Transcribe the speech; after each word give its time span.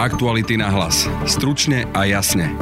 Aktuality 0.00 0.56
na 0.56 0.72
hlas. 0.72 1.04
Stručne 1.28 1.84
a 1.92 2.08
jasne. 2.08 2.56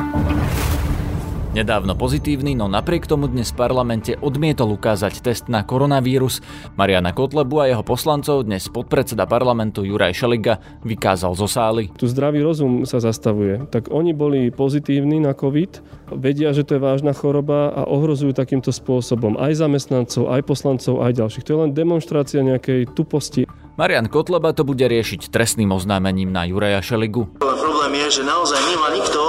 Nedávno 1.54 1.94
pozitívny, 1.94 2.58
no 2.58 2.66
napriek 2.66 3.06
tomu 3.06 3.30
dnes 3.30 3.54
v 3.54 3.62
parlamente 3.62 4.18
odmietol 4.18 4.74
ukázať 4.74 5.22
test 5.22 5.44
na 5.46 5.62
koronavírus. 5.62 6.42
Mariana 6.74 7.14
Kotlebu 7.14 7.62
a 7.62 7.70
jeho 7.70 7.86
poslancov 7.86 8.42
dnes 8.42 8.66
podpredseda 8.66 9.30
parlamentu 9.30 9.86
Juraj 9.86 10.18
Šeliga 10.18 10.58
vykázal 10.82 11.38
zo 11.38 11.46
sály. 11.46 11.94
Tu 11.94 12.10
zdravý 12.10 12.42
rozum 12.42 12.82
sa 12.82 12.98
zastavuje. 12.98 13.70
Tak 13.70 13.94
oni 13.94 14.10
boli 14.18 14.50
pozitívni 14.50 15.22
na 15.22 15.30
COVID, 15.30 15.78
vedia, 16.18 16.50
že 16.50 16.66
to 16.66 16.74
je 16.74 16.82
vážna 16.82 17.14
choroba 17.14 17.70
a 17.70 17.86
ohrozujú 17.86 18.34
takýmto 18.34 18.74
spôsobom 18.74 19.38
aj 19.38 19.62
zamestnancov, 19.62 20.26
aj 20.26 20.42
poslancov, 20.42 21.06
aj 21.06 21.14
ďalších. 21.22 21.46
To 21.46 21.52
je 21.54 21.60
len 21.62 21.70
demonstrácia 21.70 22.42
nejakej 22.42 22.90
tuposti. 22.98 23.46
Marian 23.78 24.10
Kotleba 24.10 24.50
to 24.50 24.66
bude 24.66 24.82
riešiť 24.82 25.30
trestným 25.30 25.70
oznámením 25.70 26.34
na 26.34 26.42
Juraja 26.50 26.82
Šeligu. 26.82 27.30
Problém 27.38 27.94
je, 28.02 28.18
že 28.18 28.22
naozaj 28.26 28.58
nemá 28.74 28.90
nikto 28.90 29.20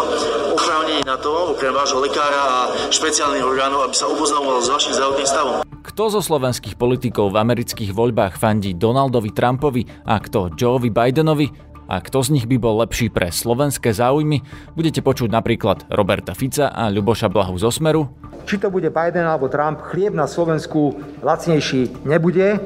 oprávnenie 0.57 1.05
na 1.05 1.21
to, 1.21 1.53
okrem 1.53 1.69
vášho 1.69 2.01
lekára 2.01 2.41
a 2.41 2.59
špeciálnych 2.89 3.45
orgánov, 3.45 3.85
aby 3.85 3.93
sa 3.93 4.09
oboznamoval 4.09 4.57
s 4.65 4.73
vašim 4.73 4.97
zdravotným 4.97 5.29
stavom. 5.29 5.61
Kto 5.85 6.03
zo 6.17 6.21
slovenských 6.25 6.81
politikov 6.81 7.29
v 7.29 7.45
amerických 7.45 7.93
voľbách 7.93 8.41
fandí 8.41 8.73
Donaldovi 8.73 9.29
Trumpovi 9.29 9.85
a 10.09 10.17
kto 10.17 10.49
Joeovi 10.57 10.89
Bidenovi? 10.89 11.47
A 11.85 12.01
kto 12.01 12.25
z 12.25 12.33
nich 12.33 12.49
by 12.49 12.57
bol 12.57 12.81
lepší 12.81 13.13
pre 13.13 13.29
slovenské 13.29 13.93
záujmy? 13.93 14.41
Budete 14.73 15.05
počuť 15.05 15.29
napríklad 15.29 15.85
Roberta 15.93 16.33
Fica 16.33 16.73
a 16.73 16.89
Ľuboša 16.89 17.29
Blahu 17.29 17.53
zo 17.61 17.69
Smeru. 17.69 18.09
Či 18.49 18.65
to 18.65 18.73
bude 18.73 18.89
Biden 18.89 19.29
alebo 19.29 19.45
Trump, 19.45 19.85
chlieb 19.93 20.17
na 20.17 20.25
Slovensku 20.25 20.97
lacnejší 21.21 22.01
nebude. 22.01 22.57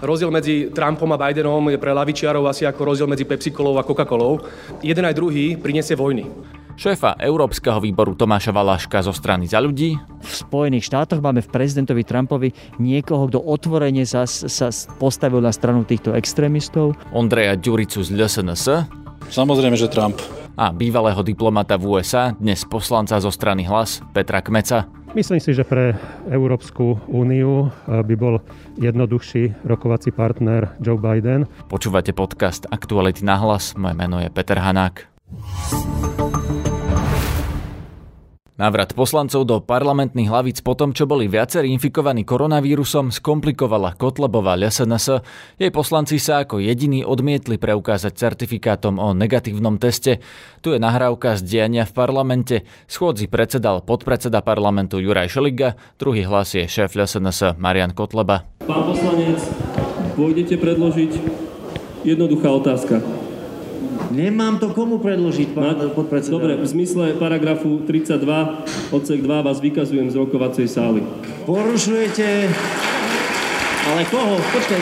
Rozdiel 0.00 0.28
medzi 0.28 0.68
Trumpom 0.68 1.08
a 1.12 1.16
Bidenom 1.16 1.72
je 1.72 1.80
pre 1.80 1.96
lavičiarov 1.96 2.44
asi 2.52 2.68
ako 2.68 2.92
rozdiel 2.92 3.08
medzi 3.08 3.24
Pepsi-Colou 3.24 3.80
a 3.80 3.86
Coca-Colou. 3.86 4.44
Jeden 4.84 5.08
aj 5.08 5.16
druhý 5.16 5.56
prinesie 5.56 5.96
vojny. 5.96 6.28
Šéfa 6.76 7.16
Európskeho 7.16 7.80
výboru 7.80 8.12
Tomáša 8.12 8.52
Valaška 8.52 9.00
zo 9.00 9.08
strany 9.08 9.48
za 9.48 9.64
ľudí. 9.64 9.96
V 9.96 10.28
Spojených 10.28 10.92
štátoch 10.92 11.24
máme 11.24 11.40
v 11.40 11.48
prezidentovi 11.48 12.04
Trumpovi 12.04 12.52
niekoho, 12.76 13.32
kto 13.32 13.40
otvorene 13.40 14.04
sa, 14.04 14.28
sa 14.28 14.68
postavil 15.00 15.40
na 15.40 15.56
stranu 15.56 15.88
týchto 15.88 16.12
extrémistov. 16.12 16.92
Ondreja 17.16 17.56
Ďuricu 17.56 18.04
z 18.04 18.12
LSNS. 18.12 18.92
Samozrejme, 19.32 19.80
že 19.80 19.88
Trump. 19.88 20.20
A 20.60 20.68
bývalého 20.68 21.24
diplomata 21.24 21.80
v 21.80 21.96
USA, 21.96 22.36
dnes 22.36 22.68
poslanca 22.68 23.16
zo 23.24 23.32
strany 23.32 23.64
Hlas, 23.64 24.04
Petra 24.12 24.44
Kmeca. 24.44 24.84
Myslím 25.16 25.40
si, 25.40 25.56
že 25.56 25.64
pre 25.64 25.96
Európsku 26.28 27.00
úniu 27.08 27.72
eh, 27.88 28.04
by 28.04 28.14
bol 28.20 28.44
jednoduchší 28.76 29.64
rokovací 29.64 30.12
partner 30.12 30.76
Joe 30.76 31.00
Biden. 31.00 31.48
Počúvate 31.72 32.12
podcast 32.12 32.68
Aktuality 32.68 33.24
na 33.24 33.40
hlas. 33.40 33.72
Moje 33.80 33.96
meno 33.96 34.20
je 34.20 34.28
Peter 34.28 34.60
Hanák. 34.60 35.08
Návrat 38.56 38.96
poslancov 38.96 39.44
do 39.44 39.60
parlamentných 39.60 40.32
hlavíc 40.32 40.64
po 40.64 40.72
tom, 40.72 40.96
čo 40.96 41.04
boli 41.04 41.28
viacerí 41.28 41.68
infikovaní 41.76 42.24
koronavírusom, 42.24 43.12
skomplikovala 43.12 43.92
Kotlebová 44.00 44.56
LSNS. 44.56 45.20
Jej 45.60 45.68
poslanci 45.68 46.16
sa 46.16 46.40
ako 46.40 46.64
jediní 46.64 47.04
odmietli 47.04 47.60
preukázať 47.60 48.16
certifikátom 48.16 48.96
o 48.96 49.12
negatívnom 49.12 49.76
teste. 49.76 50.24
Tu 50.64 50.72
je 50.72 50.80
nahrávka 50.80 51.36
z 51.36 51.44
diania 51.44 51.84
v 51.84 51.92
parlamente. 51.92 52.64
Schôdzi 52.88 53.28
predsedal 53.28 53.84
podpredseda 53.84 54.40
parlamentu 54.40 55.04
Juraj 55.04 55.36
Šeliga, 55.36 55.76
druhý 56.00 56.24
hlas 56.24 56.56
je 56.56 56.64
šéf 56.64 56.96
LSNS 56.96 57.60
Marian 57.60 57.92
Kotleba. 57.92 58.48
Pán 58.64 58.88
poslanec, 58.88 59.36
pôjdete 60.16 60.56
predložiť 60.56 61.12
jednoduchá 62.08 62.48
otázka. 62.48 63.15
Nemám 64.12 64.62
to 64.62 64.70
komu 64.70 65.02
predložiť, 65.02 65.48
pán 65.52 65.92
podpredseda. 65.92 66.38
Dobre, 66.38 66.54
v 66.56 66.66
zmysle 66.66 67.18
paragrafu 67.18 67.82
32 67.84 68.94
odsek 68.94 69.20
2 69.20 69.46
vás 69.46 69.58
vykazujem 69.58 70.08
z 70.08 70.16
rokovacej 70.16 70.66
sály. 70.70 71.00
Porušujete... 71.44 72.48
Ale 73.86 74.02
koho? 74.10 74.34
Počkaj, 74.34 74.80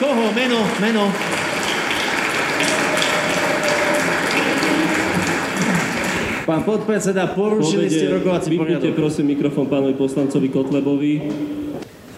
koho? 0.00 0.24
Meno, 0.32 0.60
meno. 0.80 1.04
Pán 6.42 6.66
podpredseda, 6.66 7.30
porušili 7.36 7.86
Povede, 7.86 7.96
ste 7.96 8.06
rokovací 8.08 8.48
poriadok. 8.58 8.92
prosím 8.98 9.36
mikrofón 9.36 9.70
pánovi 9.70 9.94
poslancovi 9.94 10.48
Kotlebovi. 10.50 11.14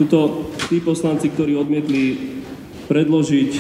Sú 0.01 0.09
to 0.09 0.49
tí 0.73 0.81
poslanci, 0.81 1.29
ktorí 1.29 1.59
odmietli 1.59 2.35
predložiť 2.89 3.51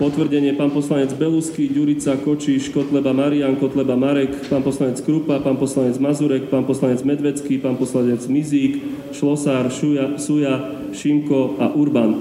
potvrdenie 0.00 0.56
pán 0.56 0.72
poslanec 0.72 1.12
Belusky, 1.12 1.68
Ďurica, 1.68 2.16
Kočíš, 2.24 2.72
Kotleba 2.72 3.12
Marian, 3.12 3.60
Kotleba 3.60 4.00
Marek, 4.00 4.32
pán 4.48 4.64
poslanec 4.64 4.96
Krupa, 5.04 5.44
pán 5.44 5.60
poslanec 5.60 6.00
Mazurek, 6.00 6.48
pán 6.48 6.64
poslanec 6.64 7.04
Medvecký, 7.04 7.60
pán 7.60 7.76
poslanec 7.76 8.24
Mizík, 8.24 8.80
Šlosár, 9.12 9.68
Šuja, 9.68 10.16
Suja, 10.16 10.88
Šimko 10.96 11.60
a 11.60 11.76
Urban. 11.76 12.16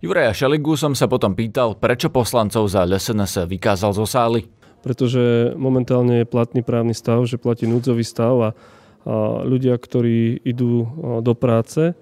Juraja 0.00 0.32
Šeligu 0.32 0.72
som 0.80 0.96
sa 0.96 1.04
potom 1.04 1.36
pýtal, 1.36 1.76
prečo 1.76 2.08
poslancov 2.08 2.64
za 2.72 2.88
LSNS 2.88 3.44
vykázal 3.44 3.92
zo 3.92 4.08
sály. 4.08 4.48
Pretože 4.80 5.52
momentálne 5.52 6.24
je 6.24 6.30
platný 6.32 6.64
právny 6.64 6.96
stav, 6.96 7.20
že 7.28 7.36
platí 7.36 7.68
núdzový 7.68 8.08
stav 8.08 8.40
a, 8.40 8.50
a 9.04 9.44
ľudia, 9.44 9.76
ktorí 9.76 10.40
idú 10.48 10.88
do 11.20 11.34
práce, 11.36 11.92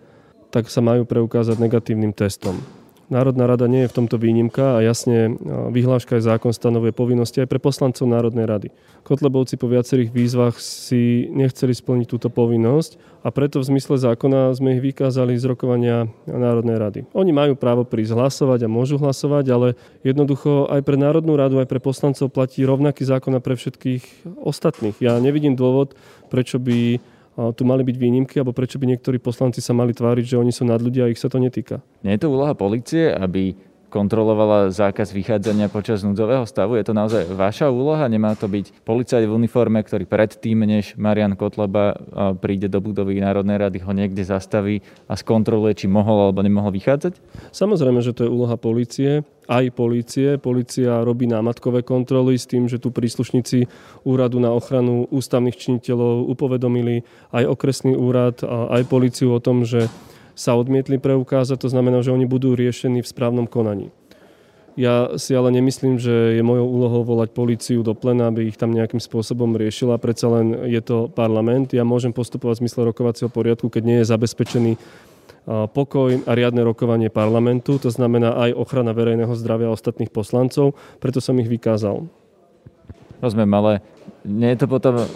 tak 0.54 0.70
sa 0.70 0.78
majú 0.78 1.03
preukázať 1.03 1.58
negatívnym 1.58 2.14
testom. 2.14 2.75
Národná 3.06 3.47
rada 3.47 3.71
nie 3.71 3.87
je 3.87 3.91
v 3.94 3.97
tomto 4.03 4.19
výnimka 4.19 4.78
a 4.78 4.84
jasne 4.84 5.39
vyhláška 5.71 6.19
aj 6.19 6.27
zákon 6.27 6.50
stanovuje 6.50 6.91
povinnosti 6.91 7.39
aj 7.39 7.47
pre 7.47 7.62
poslancov 7.62 8.03
Národnej 8.11 8.50
rady. 8.50 8.69
Kotlebovci 9.06 9.55
po 9.55 9.71
viacerých 9.71 10.11
výzvach 10.11 10.59
si 10.59 11.31
nechceli 11.31 11.71
splniť 11.71 12.06
túto 12.11 12.27
povinnosť 12.27 13.22
a 13.22 13.31
preto 13.31 13.62
v 13.62 13.69
zmysle 13.71 14.03
zákona 14.03 14.50
sme 14.59 14.75
ich 14.75 14.83
vykázali 14.83 15.39
z 15.39 15.47
rokovania 15.47 16.11
Národnej 16.27 16.77
rady. 16.83 17.00
Oni 17.15 17.31
majú 17.31 17.55
právo 17.55 17.87
prísť 17.87 18.19
hlasovať 18.19 18.67
a 18.67 18.72
môžu 18.72 18.99
hlasovať, 18.99 19.44
ale 19.55 19.69
jednoducho 20.03 20.67
aj 20.67 20.83
pre 20.83 20.99
Národnú 20.99 21.38
radu, 21.38 21.62
aj 21.62 21.71
pre 21.71 21.78
poslancov 21.78 22.34
platí 22.34 22.67
rovnaký 22.67 23.06
zákon 23.06 23.31
a 23.38 23.43
pre 23.43 23.55
všetkých 23.55 24.34
ostatných. 24.43 24.99
Ja 24.99 25.23
nevidím 25.23 25.55
dôvod, 25.55 25.94
prečo 26.27 26.59
by 26.59 26.99
tu 27.37 27.63
mali 27.69 27.85
byť 27.85 27.97
výnimky, 28.01 28.41
alebo 28.41 28.57
prečo 28.57 28.81
by 28.81 28.89
niektorí 28.97 29.21
poslanci 29.21 29.61
sa 29.61 29.77
mali 29.77 29.93
tváriť, 29.93 30.25
že 30.25 30.41
oni 30.41 30.53
sú 30.53 30.65
nad 30.65 30.81
ľudia 30.81 31.05
a 31.05 31.13
ich 31.13 31.21
sa 31.21 31.29
to 31.29 31.37
netýka. 31.37 31.85
Nie 32.01 32.17
je 32.17 32.25
to 32.25 32.33
úloha 32.33 32.57
policie, 32.57 33.13
aby 33.13 33.53
kontrolovala 33.89 34.75
zákaz 34.75 35.15
vychádzania 35.15 35.71
počas 35.71 36.05
núdzového 36.05 36.45
stavu? 36.45 36.77
Je 36.77 36.85
to 36.87 36.95
naozaj 36.95 37.27
vaša 37.33 37.71
úloha? 37.71 38.07
Nemá 38.11 38.35
to 38.35 38.51
byť 38.51 38.83
policajt 38.85 39.25
v 39.25 39.37
uniforme, 39.37 39.81
ktorý 39.81 40.05
predtým, 40.05 40.67
než 40.67 40.99
Marian 41.01 41.39
Kotleba 41.39 41.97
príde 42.43 42.67
do 42.67 42.83
budovy 42.83 43.23
Národnej 43.23 43.57
rady, 43.63 43.79
ho 43.81 43.93
niekde 43.95 44.27
zastaví 44.27 44.83
a 45.07 45.15
skontroluje, 45.15 45.85
či 45.85 45.87
mohol 45.87 46.29
alebo 46.29 46.43
nemohol 46.43 46.75
vychádzať? 46.75 47.19
Samozrejme, 47.55 48.03
že 48.03 48.13
to 48.13 48.27
je 48.27 48.35
úloha 48.35 48.59
policie 48.59 49.23
aj 49.47 49.79
polície. 49.79 50.43
Polícia 50.43 51.07
robí 51.07 51.31
námatkové 51.31 51.87
kontroly 51.87 52.35
s 52.35 52.51
tým, 52.51 52.67
že 52.67 52.83
tu 52.83 52.91
príslušníci 52.91 53.71
úradu 54.03 54.43
na 54.43 54.51
ochranu 54.51 55.07
ústavných 55.07 55.55
činiteľov 55.55 56.27
upovedomili 56.35 57.07
aj 57.31 57.47
okresný 57.47 57.95
úrad 57.95 58.43
a 58.43 58.75
aj 58.75 58.91
políciu 58.91 59.31
o 59.31 59.39
tom, 59.39 59.63
že 59.63 59.87
sa 60.37 60.53
odmietli 60.55 61.01
preukázať, 61.01 61.57
to 61.65 61.73
znamená, 61.73 62.05
že 62.05 62.13
oni 62.13 62.29
budú 62.29 62.53
riešení 62.53 63.01
v 63.01 63.09
správnom 63.09 63.49
konaní. 63.49 63.89
Ja 64.77 65.17
si 65.17 65.33
ale 65.33 65.49
nemyslím, 65.57 65.97
že 65.97 66.37
je 66.37 66.43
mojou 66.45 66.69
úlohou 66.69 67.01
volať 67.01 67.33
políciu 67.33 67.81
do 67.81 67.97
plena, 67.97 68.29
aby 68.29 68.53
ich 68.53 68.61
tam 68.61 68.77
nejakým 68.77 69.01
spôsobom 69.01 69.57
riešila. 69.57 69.97
Predsa 69.97 70.29
len 70.29 70.69
je 70.69 70.85
to 70.85 71.09
parlament. 71.09 71.73
Ja 71.73 71.81
môžem 71.81 72.13
postupovať 72.13 72.61
v 72.61 72.63
zmysle 72.69 72.93
rokovacieho 72.93 73.33
poriadku, 73.33 73.73
keď 73.73 73.83
nie 73.89 73.99
je 74.05 74.11
zabezpečený 74.13 74.77
pokoj 75.47 76.27
a 76.27 76.33
riadne 76.35 76.67
rokovanie 76.67 77.07
parlamentu, 77.07 77.79
to 77.79 77.87
znamená 77.87 78.35
aj 78.35 78.51
ochrana 78.59 78.91
verejného 78.91 79.31
zdravia 79.39 79.71
ostatných 79.71 80.11
poslancov, 80.11 80.75
preto 80.99 81.23
som 81.23 81.39
ich 81.39 81.47
vykázal. 81.47 82.11
Rozumiem, 83.23 83.53
ale 83.55 83.73
nie 84.27 84.50
je 84.53 84.59
to 84.61 84.67
potom 84.67 84.94
o, 84.99 85.06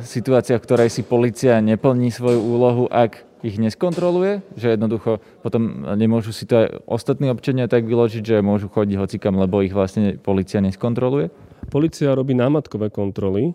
situácia, 0.00 0.56
v 0.56 0.64
ktorej 0.64 0.88
si 0.94 1.02
policia 1.02 1.58
neplní 1.58 2.14
svoju 2.14 2.38
úlohu, 2.40 2.86
ak 2.86 3.26
ich 3.44 3.60
neskontroluje, 3.60 4.40
že 4.56 4.72
jednoducho 4.72 5.20
potom 5.44 5.84
nemôžu 6.00 6.32
si 6.32 6.48
to 6.48 6.64
aj 6.64 6.68
ostatní 6.88 7.28
občania 7.28 7.68
tak 7.68 7.84
vyložiť, 7.84 8.24
že 8.24 8.36
môžu 8.40 8.72
chodiť 8.72 8.96
hocikam, 8.96 9.36
lebo 9.36 9.60
ich 9.60 9.76
vlastne 9.76 10.16
policia 10.16 10.64
neskontroluje? 10.64 11.28
Polícia 11.68 12.16
robí 12.16 12.32
námatkové 12.32 12.88
kontroly 12.88 13.52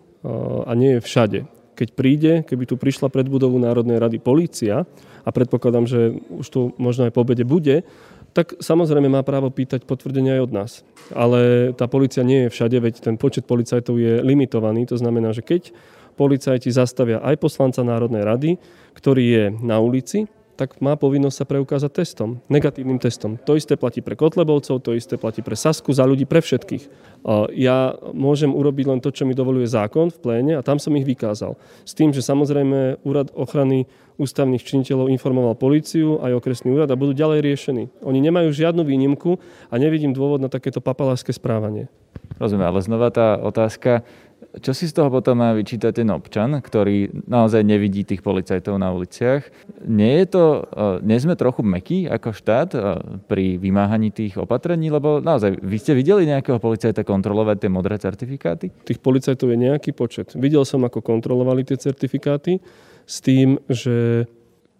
a 0.62 0.70
nie 0.78 0.98
je 0.98 1.00
všade. 1.02 1.40
Keď 1.74 1.88
príde, 1.96 2.32
keby 2.46 2.70
tu 2.70 2.78
prišla 2.78 3.10
pred 3.10 3.26
budovu 3.26 3.58
Národnej 3.58 3.98
rady 3.98 4.22
polícia, 4.22 4.86
a 5.20 5.30
predpokladám, 5.34 5.84
že 5.84 6.16
už 6.32 6.46
tu 6.48 6.60
možno 6.80 7.04
aj 7.08 7.12
po 7.12 7.26
obede 7.26 7.44
bude, 7.44 7.84
tak 8.30 8.54
samozrejme 8.62 9.10
má 9.10 9.26
právo 9.26 9.50
pýtať 9.50 9.82
potvrdenia 9.82 10.38
aj 10.38 10.42
od 10.46 10.52
nás. 10.54 10.70
Ale 11.10 11.72
tá 11.74 11.90
policia 11.90 12.22
nie 12.22 12.46
je 12.46 12.52
všade, 12.54 12.78
veď 12.78 12.94
ten 13.02 13.18
počet 13.18 13.42
policajtov 13.42 13.98
je 13.98 14.22
limitovaný. 14.22 14.86
To 14.86 14.96
znamená, 14.96 15.34
že 15.34 15.42
keď 15.42 15.74
policajti 16.20 16.68
zastavia 16.68 17.24
aj 17.24 17.40
poslanca 17.40 17.80
Národnej 17.80 18.20
rady, 18.20 18.50
ktorý 18.92 19.24
je 19.24 19.44
na 19.64 19.80
ulici, 19.80 20.28
tak 20.60 20.76
má 20.84 20.92
povinnosť 20.92 21.36
sa 21.40 21.48
preukázať 21.48 21.88
testom, 21.88 22.44
negatívnym 22.52 23.00
testom. 23.00 23.40
To 23.48 23.56
isté 23.56 23.80
platí 23.80 24.04
pre 24.04 24.12
Kotlebovcov, 24.12 24.84
to 24.84 24.92
isté 24.92 25.16
platí 25.16 25.40
pre 25.40 25.56
Sasku, 25.56 25.88
za 25.96 26.04
ľudí, 26.04 26.28
pre 26.28 26.44
všetkých. 26.44 26.84
Ja 27.56 27.96
môžem 28.12 28.52
urobiť 28.52 28.84
len 28.92 29.00
to, 29.00 29.08
čo 29.08 29.24
mi 29.24 29.32
dovoluje 29.32 29.64
zákon 29.64 30.12
v 30.12 30.20
pléne 30.20 30.52
a 30.60 30.60
tam 30.60 30.76
som 30.76 30.92
ich 31.00 31.08
vykázal. 31.08 31.56
S 31.88 31.96
tým, 31.96 32.12
že 32.12 32.20
samozrejme 32.20 33.00
úrad 33.08 33.32
ochrany 33.32 33.88
ústavných 34.20 34.60
činiteľov 34.60 35.08
informoval 35.08 35.56
políciu 35.56 36.20
aj 36.20 36.36
okresný 36.36 36.76
úrad 36.76 36.92
a 36.92 37.00
budú 37.00 37.16
ďalej 37.16 37.40
riešení. 37.40 37.88
Oni 38.04 38.20
nemajú 38.20 38.52
žiadnu 38.52 38.84
výnimku 38.84 39.40
a 39.72 39.74
nevidím 39.80 40.12
dôvod 40.12 40.44
na 40.44 40.52
takéto 40.52 40.84
papalárske 40.84 41.32
správanie. 41.32 41.88
Rozumiem, 42.36 42.68
ale 42.68 42.84
znova 42.84 43.08
tá 43.08 43.40
otázka, 43.40 44.04
čo 44.58 44.72
si 44.74 44.90
z 44.90 44.96
toho 44.96 45.08
potom 45.12 45.38
má 45.38 45.54
vyčítať 45.54 46.02
ten 46.02 46.08
občan, 46.10 46.58
ktorý 46.58 47.12
naozaj 47.28 47.62
nevidí 47.62 48.02
tých 48.02 48.24
policajtov 48.24 48.82
na 48.82 48.90
uliciach? 48.90 49.46
Nie 49.86 50.24
je 50.24 50.26
to, 50.26 50.44
e, 50.66 51.06
nie 51.06 51.22
sme 51.22 51.38
trochu 51.38 51.62
mekí 51.62 52.10
ako 52.10 52.34
štát 52.34 52.70
e, 52.74 52.80
pri 53.30 53.60
vymáhaní 53.62 54.10
tých 54.10 54.40
opatrení? 54.40 54.90
Lebo 54.90 55.22
naozaj, 55.22 55.60
vy 55.62 55.76
ste 55.78 55.92
videli 55.94 56.26
nejakého 56.26 56.58
policajta 56.58 57.06
kontrolovať 57.06 57.56
tie 57.62 57.70
modré 57.70 57.94
certifikáty? 58.00 58.74
Tých 58.82 58.98
policajtov 58.98 59.54
je 59.54 59.58
nejaký 59.70 59.94
počet. 59.94 60.34
Videl 60.34 60.66
som, 60.66 60.82
ako 60.82 60.98
kontrolovali 60.98 61.62
tie 61.62 61.78
certifikáty 61.78 62.58
s 63.06 63.22
tým, 63.22 63.60
že 63.70 64.26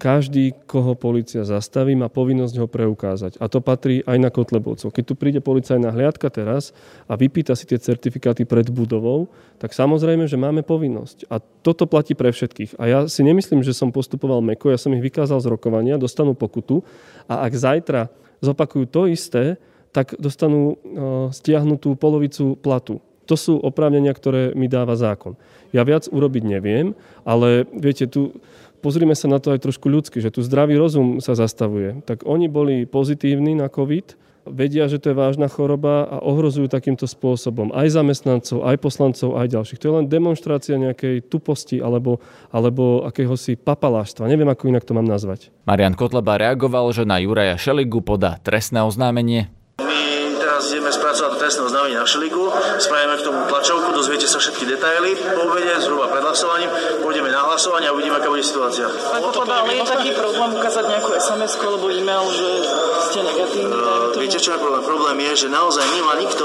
každý, 0.01 0.57
koho 0.65 0.97
policia 0.97 1.45
zastaví, 1.45 1.93
má 1.93 2.09
povinnosť 2.09 2.57
ho 2.57 2.65
preukázať. 2.65 3.37
A 3.37 3.53
to 3.53 3.61
patrí 3.61 4.01
aj 4.09 4.17
na 4.17 4.33
Kotlebovcov. 4.33 4.97
Keď 4.97 5.05
tu 5.05 5.13
príde 5.13 5.45
policajná 5.45 5.93
hliadka 5.93 6.33
teraz 6.33 6.73
a 7.05 7.21
vypýta 7.21 7.53
si 7.53 7.69
tie 7.69 7.77
certifikáty 7.77 8.49
pred 8.49 8.73
budovou, 8.73 9.29
tak 9.61 9.77
samozrejme, 9.77 10.25
že 10.25 10.41
máme 10.41 10.65
povinnosť. 10.65 11.29
A 11.29 11.37
toto 11.37 11.85
platí 11.85 12.17
pre 12.17 12.33
všetkých. 12.33 12.81
A 12.81 12.89
ja 12.89 12.99
si 13.13 13.21
nemyslím, 13.21 13.61
že 13.61 13.77
som 13.77 13.93
postupoval 13.93 14.41
meko, 14.41 14.73
ja 14.73 14.81
som 14.81 14.97
ich 14.97 15.05
vykázal 15.05 15.45
z 15.45 15.53
rokovania, 15.53 16.01
dostanú 16.01 16.33
pokutu 16.33 16.81
a 17.29 17.45
ak 17.45 17.53
zajtra 17.53 18.09
zopakujú 18.41 18.89
to 18.89 19.05
isté, 19.05 19.61
tak 19.93 20.17
dostanú 20.17 20.81
e, 20.81 21.29
stiahnutú 21.29 21.93
polovicu 22.01 22.57
platu. 22.57 23.05
To 23.29 23.37
sú 23.37 23.61
oprávnenia, 23.61 24.17
ktoré 24.17 24.57
mi 24.57 24.65
dáva 24.65 24.97
zákon. 24.97 25.37
Ja 25.77 25.85
viac 25.85 26.09
urobiť 26.09 26.43
neviem, 26.43 26.97
ale 27.23 27.69
viete, 27.71 28.09
tu 28.09 28.41
pozrime 28.81 29.15
sa 29.15 29.29
na 29.29 29.39
to 29.39 29.53
aj 29.53 29.63
trošku 29.63 29.87
ľudsky, 29.87 30.19
že 30.25 30.33
tu 30.33 30.41
zdravý 30.41 30.81
rozum 30.81 31.21
sa 31.21 31.37
zastavuje. 31.37 32.01
Tak 32.09 32.25
oni 32.25 32.49
boli 32.49 32.89
pozitívni 32.89 33.55
na 33.55 33.69
COVID, 33.69 34.17
vedia, 34.49 34.89
že 34.89 34.99
to 34.99 35.13
je 35.13 35.17
vážna 35.17 35.47
choroba 35.53 36.09
a 36.09 36.17
ohrozujú 36.25 36.67
takýmto 36.67 37.05
spôsobom 37.05 37.71
aj 37.77 37.93
zamestnancov, 37.93 38.65
aj 38.65 38.77
poslancov, 38.81 39.37
aj 39.37 39.53
ďalších. 39.53 39.81
To 39.81 39.87
je 39.87 39.97
len 40.03 40.07
demonstrácia 40.09 40.81
nejakej 40.81 41.29
tuposti 41.29 41.79
alebo, 41.79 42.19
alebo 42.49 43.05
akéhosi 43.05 43.61
papaláštva. 43.61 44.27
Neviem, 44.27 44.49
ako 44.49 44.73
inak 44.73 44.85
to 44.89 44.97
mám 44.97 45.07
nazvať. 45.07 45.53
Marian 45.69 45.95
Kotleba 45.95 46.41
reagoval, 46.41 46.91
že 46.97 47.05
na 47.05 47.21
Juraja 47.21 47.61
Šeligu 47.61 48.01
podá 48.01 48.41
trestné 48.41 48.81
oznámenie 48.81 49.53
teraz 50.61 50.77
ideme 50.77 50.93
spracovať 50.93 51.41
trestné 51.41 51.63
oznámenie 51.65 51.97
na 51.97 52.05
Šeligu, 52.05 52.45
spravíme 52.77 53.17
k 53.17 53.23
tomu 53.25 53.41
tlačovku, 53.61 53.93
dozviete 53.93 54.25
sa 54.25 54.41
všetky 54.41 54.65
detaily 54.65 55.13
po 55.21 55.53
obede, 55.53 55.77
zhruba 55.85 56.09
pred 56.09 56.25
hlasovaním, 56.25 56.73
pôjdeme 57.05 57.29
na 57.29 57.45
hlasovanie 57.45 57.87
a 57.87 57.95
uvidíme, 57.95 58.17
aká 58.17 58.33
bude 58.33 58.41
situácia. 58.41 58.89
Pán 58.89 59.21
Kotleba, 59.21 59.69
ale 59.69 59.77
je 59.77 59.85
taký 59.85 60.11
problém 60.17 60.57
ukázať 60.57 60.85
nejakú 60.89 61.13
sms 61.13 61.53
alebo 61.61 61.93
e-mail, 61.93 62.25
že 62.33 62.49
ste 63.13 63.19
negatívni? 63.21 63.77
Uh, 63.77 64.17
viete, 64.17 64.41
čo 64.41 64.57
je 64.57 64.59
problém? 64.65 64.81
Problém 64.81 65.17
je, 65.29 65.45
že 65.45 65.49
naozaj 65.53 65.85
nemá 65.93 66.17
nikto 66.17 66.45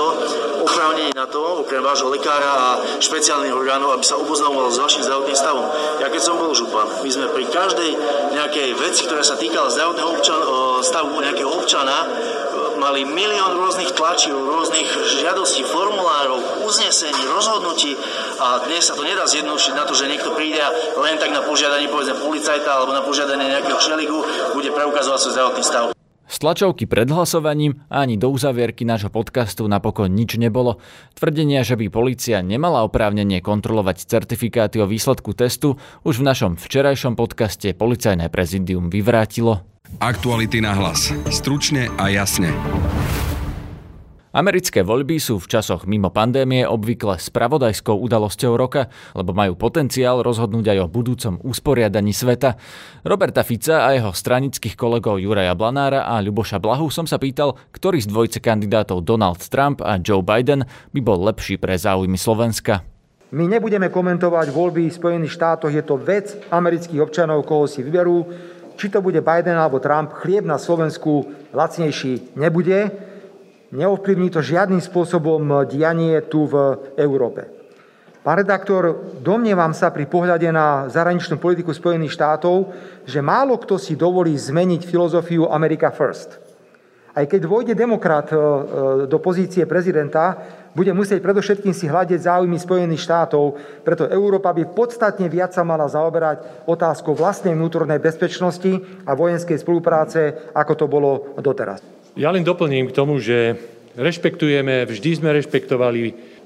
oprávnenie 0.67 1.15
na 1.15 1.23
to, 1.31 1.63
okrem 1.63 1.79
vášho 1.79 2.11
lekára 2.11 2.51
a 2.51 2.67
špeciálnych 2.99 3.55
orgánov, 3.55 3.95
aby 3.95 4.03
sa 4.03 4.19
oboznamoval 4.19 4.67
s 4.75 4.83
vašim 4.83 5.07
zdravotným 5.07 5.39
stavom. 5.39 5.65
Ja 6.03 6.11
keď 6.11 6.19
som 6.19 6.35
bol 6.35 6.51
župan, 6.51 6.99
my 6.99 7.09
sme 7.09 7.31
pri 7.31 7.47
každej 7.47 7.89
nejakej 8.35 8.75
veci, 8.75 9.07
ktorá 9.07 9.23
sa 9.23 9.39
týkala 9.39 9.71
zdravotného 9.71 10.09
občan, 10.11 10.39
stavu 10.83 11.15
nejakého 11.23 11.47
občana, 11.47 11.95
mali 12.85 13.01
milión 13.01 13.57
rôznych 13.57 13.97
tlačiv, 13.97 14.37
rôznych 14.37 14.85
žiadostí, 15.25 15.65
formulárov, 15.65 16.69
uznesení, 16.69 17.17
rozhodnutí 17.33 17.97
a 18.37 18.61
dnes 18.69 18.85
sa 18.85 18.93
to 18.93 19.01
nedá 19.01 19.25
zjednodušiť 19.25 19.73
na 19.73 19.89
to, 19.89 19.97
že 19.97 20.05
niekto 20.05 20.37
príde 20.37 20.61
a 20.61 20.69
len 21.01 21.17
tak 21.17 21.33
na 21.33 21.41
požiadanie 21.41 21.89
povedzme 21.89 22.21
policajta 22.21 22.69
alebo 22.69 22.93
na 22.93 23.01
požiadanie 23.01 23.49
nejakého 23.49 23.81
šeligu 23.81 24.21
bude 24.53 24.69
preukazovať 24.69 25.17
svoj 25.17 25.33
zdravotný 25.33 25.63
stav. 25.65 25.83
Z 26.25 26.41
tlačovky 26.41 26.85
pred 26.85 27.09
hlasovaním 27.09 27.85
ani 27.89 28.21
do 28.21 28.29
uzavierky 28.29 28.85
nášho 28.85 29.09
podcastu 29.13 29.65
napokon 29.65 30.09
nič 30.09 30.37
nebolo. 30.37 30.81
Tvrdenia, 31.17 31.65
že 31.65 31.77
by 31.77 31.89
policia 31.89 32.41
nemala 32.45 32.85
oprávnenie 32.85 33.41
kontrolovať 33.41 34.09
certifikáty 34.09 34.77
o 34.81 34.89
výsledku 34.89 35.33
testu, 35.37 35.77
už 36.05 36.21
v 36.21 36.27
našom 36.29 36.51
včerajšom 36.57 37.13
podcaste 37.17 37.73
Policajné 37.77 38.29
prezidium 38.33 38.89
vyvrátilo. 38.89 39.74
Aktuality 40.01 40.59
na 40.59 40.75
hlas. 40.75 41.13
Stručne 41.31 41.87
a 41.95 42.11
jasne. 42.11 42.51
Americké 44.35 44.83
voľby 44.83 45.15
sú 45.15 45.39
v 45.39 45.47
časoch 45.47 45.87
mimo 45.87 46.11
pandémie 46.11 46.67
obvykle 46.67 47.15
spravodajskou 47.15 47.95
udalosťou 47.95 48.59
roka, 48.59 48.91
lebo 49.15 49.31
majú 49.31 49.55
potenciál 49.55 50.19
rozhodnúť 50.19 50.75
aj 50.75 50.79
o 50.83 50.91
budúcom 50.91 51.39
usporiadaní 51.39 52.11
sveta. 52.11 52.59
Roberta 53.07 53.47
Fica 53.47 53.87
a 53.87 53.95
jeho 53.95 54.11
stranických 54.11 54.75
kolegov 54.75 55.23
Juraja 55.23 55.55
Blanára 55.55 56.03
a 56.03 56.19
Ľuboša 56.19 56.59
Blahu 56.59 56.91
som 56.91 57.07
sa 57.07 57.15
pýtal, 57.15 57.55
ktorý 57.71 58.03
z 58.03 58.11
dvojce 58.11 58.43
kandidátov 58.43 59.07
Donald 59.07 59.39
Trump 59.47 59.79
a 59.79 59.95
Joe 60.03 60.19
Biden 60.19 60.67
by 60.91 60.99
bol 60.99 61.23
lepší 61.23 61.55
pre 61.55 61.79
záujmy 61.79 62.19
Slovenska. 62.19 62.83
My 63.31 63.47
nebudeme 63.47 63.87
komentovať 63.87 64.51
voľby 64.51 64.91
v 64.91 64.97
Spojených 64.99 65.31
štátoch, 65.31 65.71
je 65.71 65.81
to 65.81 65.95
vec 65.95 66.35
amerických 66.51 66.99
občanov, 66.99 67.47
koho 67.47 67.71
si 67.71 67.87
vyberú 67.87 68.27
či 68.75 68.91
to 68.91 69.01
bude 69.01 69.19
Biden 69.23 69.55
alebo 69.55 69.79
Trump, 69.81 70.13
chlieb 70.19 70.43
na 70.43 70.59
Slovensku 70.59 71.31
lacnejší 71.55 72.35
nebude. 72.35 72.91
Neovplyvní 73.75 74.29
to 74.31 74.39
žiadnym 74.39 74.79
spôsobom 74.79 75.67
dianie 75.67 76.21
tu 76.27 76.47
v 76.47 76.79
Európe. 76.95 77.55
Pán 78.25 78.41
redaktor, 78.41 79.13
domnievam 79.21 79.69
sa 79.69 79.93
pri 79.93 80.09
pohľade 80.09 80.49
na 80.49 80.89
zahraničnú 80.89 81.37
politiku 81.37 81.69
Spojených 81.69 82.17
štátov, 82.17 82.73
že 83.05 83.21
málo 83.21 83.53
kto 83.61 83.77
si 83.77 83.93
dovolí 83.93 84.33
zmeniť 84.33 84.81
filozofiu 84.81 85.45
America 85.45 85.93
First. 85.93 86.41
Aj 87.13 87.21
keď 87.29 87.45
dôjde 87.45 87.73
demokrat 87.77 88.33
e, 88.33 88.35
e, 88.35 88.41
do 89.05 89.17
pozície 89.21 89.69
prezidenta, 89.69 90.41
bude 90.75 90.91
musieť 90.91 91.23
predovšetkým 91.23 91.71
si 91.71 91.87
hľadiť 91.87 92.27
záujmy 92.27 92.59
Spojených 92.59 93.01
štátov, 93.07 93.55
preto 93.87 94.11
Európa 94.11 94.51
by 94.51 94.75
podstatne 94.75 95.31
viac 95.31 95.55
sa 95.55 95.63
mala 95.63 95.87
zaoberať 95.87 96.67
otázkou 96.67 97.15
vlastnej 97.15 97.55
vnútornej 97.55 98.03
bezpečnosti 98.03 98.83
a 99.07 99.15
vojenskej 99.15 99.55
spolupráce, 99.55 100.51
ako 100.51 100.73
to 100.75 100.85
bolo 100.91 101.11
doteraz. 101.39 101.79
Ja 102.19 102.35
len 102.35 102.43
doplním 102.43 102.91
k 102.91 102.95
tomu, 102.95 103.23
že 103.23 103.55
rešpektujeme, 103.95 104.83
vždy 104.83 105.09
sme 105.23 105.31
rešpektovali 105.39 106.01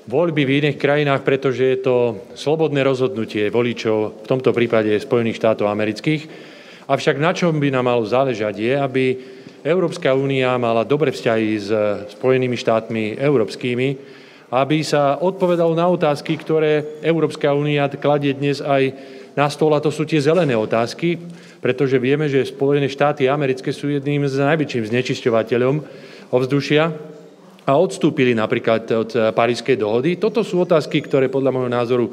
voľby 0.05 0.41
v 0.45 0.53
iných 0.61 0.77
krajinách, 0.77 1.21
pretože 1.25 1.65
je 1.65 1.77
to 1.81 1.95
slobodné 2.37 2.85
rozhodnutie 2.85 3.49
voličov, 3.49 4.25
v 4.25 4.29
tomto 4.29 4.53
prípade 4.53 4.93
Spojených 5.01 5.37
štátov 5.41 5.69
amerických. 5.69 6.21
Avšak 6.89 7.21
na 7.21 7.33
čom 7.37 7.61
by 7.61 7.69
nám 7.69 7.85
malo 7.85 8.01
záležať 8.05 8.55
je, 8.57 8.73
aby 8.73 9.05
Európska 9.59 10.15
únia 10.15 10.55
mala 10.55 10.87
dobre 10.87 11.11
vzťahy 11.11 11.47
s 11.59 11.69
Spojenými 12.15 12.55
štátmi 12.55 13.19
európskymi, 13.19 13.89
aby 14.55 14.77
sa 14.87 15.19
odpovedalo 15.19 15.75
na 15.75 15.83
otázky, 15.91 16.39
ktoré 16.39 17.03
Európska 17.03 17.51
únia 17.51 17.91
kladie 17.91 18.31
dnes 18.31 18.63
aj 18.63 18.95
na 19.35 19.51
stôl, 19.51 19.75
a 19.75 19.83
to 19.83 19.91
sú 19.91 20.07
tie 20.07 20.23
zelené 20.23 20.55
otázky, 20.55 21.19
pretože 21.59 21.99
vieme, 21.99 22.31
že 22.31 22.47
Spojené 22.47 22.87
štáty 22.87 23.27
americké 23.27 23.75
sú 23.75 23.91
jedným 23.91 24.23
z 24.31 24.39
najväčším 24.39 24.95
znečisťovateľom 24.95 25.75
ovzdušia 26.31 26.83
a 27.67 27.71
odstúpili 27.75 28.31
napríklad 28.31 28.87
od 28.95 29.11
Parískej 29.35 29.75
dohody. 29.75 30.15
Toto 30.15 30.39
sú 30.39 30.63
otázky, 30.63 31.03
ktoré 31.03 31.27
podľa 31.27 31.51
môjho 31.51 31.71
názoru 31.71 32.05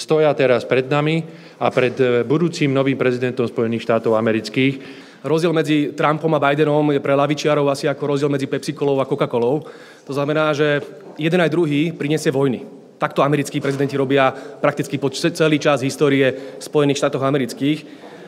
stoja 0.00 0.32
teraz 0.32 0.64
pred 0.64 0.88
nami 0.88 1.22
a 1.60 1.68
pred 1.68 1.92
budúcim 2.24 2.72
novým 2.72 2.96
prezidentom 2.96 3.44
Spojených 3.44 3.84
štátov 3.84 4.16
amerických 4.16 5.05
rozdiel 5.24 5.52
medzi 5.52 5.92
Trumpom 5.96 6.32
a 6.34 6.42
Bidenom 6.42 6.92
je 6.92 7.00
pre 7.00 7.14
lavičiarov 7.14 7.70
asi 7.70 7.88
ako 7.88 8.16
rozdiel 8.16 8.32
medzi 8.32 8.50
Pepsi-Colou 8.50 9.00
a 9.00 9.08
Coca-Colou. 9.08 9.64
To 10.04 10.12
znamená, 10.12 10.52
že 10.52 10.82
jeden 11.16 11.40
aj 11.40 11.52
druhý 11.52 11.92
prinesie 11.92 12.34
vojny. 12.34 12.64
Takto 12.96 13.20
americkí 13.20 13.60
prezidenti 13.60 13.96
robia 13.96 14.32
prakticky 14.32 14.96
po 14.96 15.12
celý 15.12 15.60
čas 15.60 15.84
histórie 15.84 16.56
Spojených 16.60 17.00
štátov 17.00 17.20
amerických. 17.24 17.78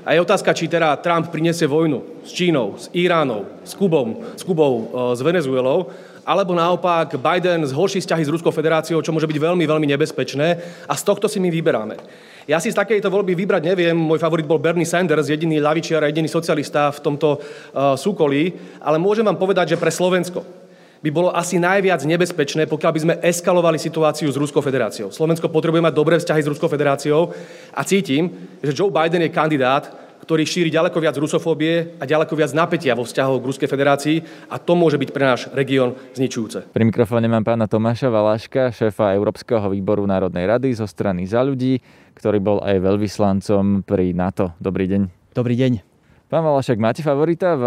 A 0.09 0.17
je 0.17 0.25
otázka, 0.25 0.57
či 0.57 0.73
teda 0.73 0.97
Trump 1.05 1.29
prinesie 1.29 1.69
vojnu 1.69 2.25
s 2.25 2.33
Čínou, 2.33 2.81
s 2.81 2.89
Iránom, 2.97 3.45
s 3.61 3.77
Kubom, 3.77 4.25
s 4.37 4.41
Kubou, 4.41 4.89
e, 4.89 5.17
s 5.17 5.21
Venezuelou, 5.21 5.93
alebo 6.29 6.53
naopak 6.53 7.17
Biden 7.17 7.65
zhorší 7.65 8.05
vzťahy 8.05 8.25
s 8.25 8.33
Ruskou 8.33 8.53
federáciou, 8.53 9.01
čo 9.01 9.13
môže 9.17 9.25
byť 9.25 9.39
veľmi, 9.41 9.65
veľmi 9.65 9.89
nebezpečné 9.97 10.49
a 10.85 10.93
z 10.93 11.03
tohto 11.05 11.25
si 11.25 11.41
my 11.41 11.49
vyberáme. 11.49 11.97
Ja 12.49 12.57
si 12.65 12.73
z 12.73 12.81
takejto 12.81 13.13
voľby 13.13 13.37
vybrať 13.37 13.61
neviem. 13.61 13.93
Môj 13.93 14.25
favorit 14.25 14.49
bol 14.49 14.57
Bernie 14.57 14.89
Sanders, 14.89 15.29
jediný 15.29 15.61
ľavičiar 15.61 16.01
a 16.01 16.09
jediný 16.09 16.33
socialista 16.33 16.89
v 16.89 17.05
tomto 17.05 17.37
uh, 17.37 17.93
súkolí, 17.93 18.57
ale 18.81 18.97
môžem 18.97 19.21
vám 19.21 19.37
povedať, 19.37 19.77
že 19.77 19.81
pre 19.81 19.93
Slovensko 19.93 20.41
by 21.05 21.13
bolo 21.13 21.29
asi 21.29 21.61
najviac 21.61 22.01
nebezpečné, 22.09 22.65
pokiaľ 22.65 22.93
by 22.97 23.01
sme 23.05 23.15
eskalovali 23.21 23.77
situáciu 23.77 24.33
s 24.33 24.41
Ruskou 24.41 24.65
federáciou. 24.65 25.13
Slovensko 25.13 25.53
potrebuje 25.53 25.85
mať 25.85 25.93
dobré 25.93 26.17
vzťahy 26.17 26.41
s 26.41 26.49
Ruskou 26.49 26.73
federáciou 26.73 27.37
a 27.69 27.85
cítim, 27.85 28.33
že 28.65 28.73
Joe 28.73 28.89
Biden 28.89 29.29
je 29.29 29.31
kandidát, 29.31 30.08
ktorý 30.29 30.45
šíri 30.45 30.69
ďaleko 30.69 31.01
viac 31.01 31.17
rusofóbie 31.17 31.97
a 31.97 32.05
ďaleko 32.05 32.37
viac 32.37 32.53
napätia 32.53 32.93
vo 32.93 33.09
vzťahu 33.09 33.41
k 33.41 33.49
Ruskej 33.49 33.65
federácii 33.73 34.17
a 34.53 34.61
to 34.61 34.77
môže 34.77 35.01
byť 35.01 35.09
pre 35.09 35.25
náš 35.25 35.49
región 35.57 35.97
zničujúce. 36.13 36.69
Pri 36.69 36.85
mikrofóne 36.85 37.33
mám 37.33 37.49
pána 37.49 37.65
Tomáša 37.65 38.13
Valaška, 38.13 38.69
šéfa 38.69 39.17
Európskeho 39.17 39.73
výboru 39.73 40.05
Národnej 40.05 40.45
rady 40.45 40.77
zo 40.77 40.85
strany 40.85 41.25
za 41.25 41.41
ľudí, 41.41 41.81
ktorý 42.13 42.45
bol 42.45 42.61
aj 42.61 42.77
veľvyslancom 42.77 43.89
pri 43.89 44.13
NATO. 44.13 44.53
Dobrý 44.61 44.85
deň. 44.85 45.33
Dobrý 45.33 45.57
deň. 45.57 45.81
Pán 46.29 46.45
Valašek, 46.45 46.77
máte 46.77 47.01
favorita 47.01 47.57
v 47.57 47.65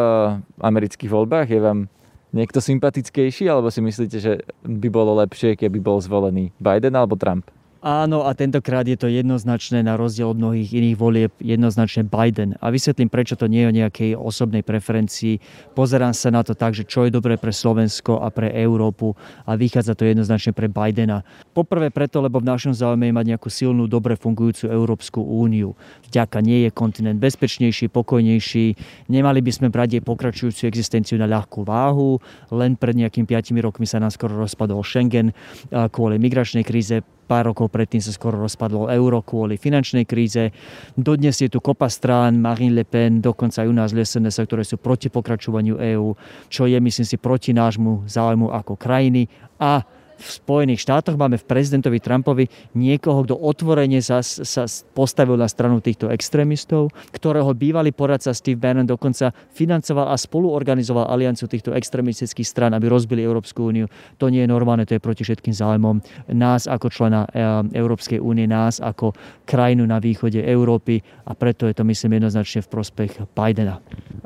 amerických 0.62 1.10
voľbách? 1.10 1.50
Je 1.50 1.58
vám 1.58 1.90
niekto 2.30 2.62
sympatickejší, 2.62 3.50
alebo 3.50 3.74
si 3.74 3.82
myslíte, 3.82 4.18
že 4.22 4.46
by 4.62 4.86
bolo 4.94 5.18
lepšie, 5.18 5.58
keby 5.58 5.82
bol 5.82 5.98
zvolený 5.98 6.54
Biden 6.62 6.94
alebo 6.94 7.18
Trump? 7.18 7.50
Áno, 7.82 8.30
a 8.30 8.38
tentokrát 8.38 8.86
je 8.86 8.94
to 8.94 9.10
jednoznačné 9.10 9.82
na 9.82 9.98
rozdiel 9.98 10.30
od 10.30 10.38
mnohých 10.38 10.70
iných 10.70 10.98
volieb, 11.02 11.34
jednoznačne 11.42 12.06
Biden. 12.06 12.54
A 12.62 12.70
vysvetlím, 12.70 13.10
prečo 13.10 13.34
to 13.34 13.50
nie 13.50 13.66
je 13.66 13.70
o 13.74 13.78
nejakej 13.82 14.12
osobnej 14.14 14.62
preferencii. 14.62 15.42
Pozerám 15.74 16.14
sa 16.14 16.30
na 16.30 16.46
to 16.46 16.54
tak, 16.54 16.78
že 16.78 16.86
čo 16.86 17.10
je 17.10 17.12
dobré 17.12 17.42
pre 17.42 17.50
Slovensko 17.50 18.22
a 18.22 18.30
pre 18.30 18.54
Európu 18.54 19.18
a 19.50 19.58
vychádza 19.58 19.98
to 19.98 20.06
jednoznačne 20.06 20.54
pre 20.54 20.70
Bidena. 20.70 21.26
Poprvé 21.58 21.90
preto, 21.90 22.22
lebo 22.22 22.38
v 22.38 22.54
našom 22.54 22.70
záujme 22.70 23.10
je 23.10 23.18
mať 23.18 23.26
nejakú 23.34 23.50
silnú, 23.50 23.90
dobre 23.90 24.14
fungujúcu 24.14 24.70
Európsku 24.70 25.18
úniu. 25.18 25.74
Vďaka 26.06 26.38
nie 26.46 26.70
je 26.70 26.70
kontinent 26.70 27.18
bezpečnejší, 27.18 27.90
pokojnejší. 27.90 28.78
Nemali 29.10 29.42
by 29.42 29.52
sme 29.58 29.74
brať 29.74 29.98
jej 29.98 30.04
pokračujúcu 30.06 30.70
existenciu 30.70 31.18
na 31.18 31.26
ľahkú 31.26 31.66
váhu. 31.66 32.22
Len 32.54 32.78
pred 32.78 32.94
nejakými 32.94 33.26
5 33.26 33.58
rokmi 33.58 33.90
sa 33.90 33.98
nám 33.98 34.14
skoro 34.14 34.38
rozpadol 34.38 34.86
Schengen 34.86 35.34
kvôli 35.74 36.22
migračnej 36.22 36.62
kríze 36.62 37.02
pár 37.32 37.56
rokov 37.56 37.72
predtým 37.72 38.04
sa 38.04 38.12
skoro 38.12 38.36
rozpadlo 38.36 38.92
euro 38.92 39.24
kvôli 39.24 39.56
finančnej 39.56 40.04
kríze. 40.04 40.52
Dodnes 41.00 41.40
je 41.40 41.48
tu 41.48 41.64
kopa 41.64 41.88
strán, 41.88 42.36
Marine 42.44 42.76
Le 42.76 42.84
Pen, 42.84 43.24
dokonca 43.24 43.64
aj 43.64 43.72
u 43.72 43.76
nás 43.80 43.96
SNS, 43.96 44.44
ktoré 44.44 44.68
sú 44.68 44.76
proti 44.76 45.08
pokračovaniu 45.08 45.80
EÚ, 45.80 46.12
čo 46.52 46.68
je, 46.68 46.76
myslím 46.76 47.08
si, 47.08 47.16
proti 47.16 47.56
nášmu 47.56 48.04
záujmu 48.04 48.52
ako 48.52 48.76
krajiny 48.76 49.32
a 49.56 49.80
v 50.22 50.30
Spojených 50.30 50.86
štátoch 50.86 51.18
máme 51.18 51.42
v 51.42 51.48
prezidentovi 51.50 51.98
Trumpovi 51.98 52.46
niekoho, 52.78 53.26
kto 53.26 53.36
otvorene 53.36 53.98
sa, 54.06 54.22
sa 54.22 54.64
postavil 54.94 55.36
na 55.36 55.50
stranu 55.50 55.82
týchto 55.82 56.14
extrémistov, 56.14 56.94
ktorého 57.10 57.50
bývalý 57.58 57.90
poradca 57.90 58.30
Steve 58.38 58.62
Bannon 58.62 58.86
dokonca 58.86 59.34
financoval 59.34 60.14
a 60.14 60.16
spoluorganizoval 60.16 61.10
alianciu 61.10 61.50
týchto 61.50 61.74
extrémistických 61.74 62.46
stran, 62.46 62.78
aby 62.78 62.86
rozbili 62.86 63.26
Európsku 63.26 63.66
úniu. 63.66 63.90
To 64.22 64.30
nie 64.30 64.46
je 64.46 64.50
normálne, 64.50 64.86
to 64.86 64.94
je 64.94 65.02
proti 65.02 65.26
všetkým 65.26 65.58
záujmom 65.58 66.02
nás 66.30 66.70
ako 66.70 66.88
člena 66.94 67.26
eh, 67.32 67.78
Európskej 67.78 68.22
únie, 68.22 68.46
nás 68.46 68.78
ako 68.78 69.16
krajinu 69.48 69.88
na 69.88 69.98
východe 69.98 70.40
Európy 70.44 71.02
a 71.26 71.32
preto 71.34 71.66
je 71.66 71.76
to 71.76 71.84
myslím 71.88 72.22
jednoznačne 72.22 72.62
v 72.62 72.70
prospech 72.70 73.12
Bidena. 73.34 73.82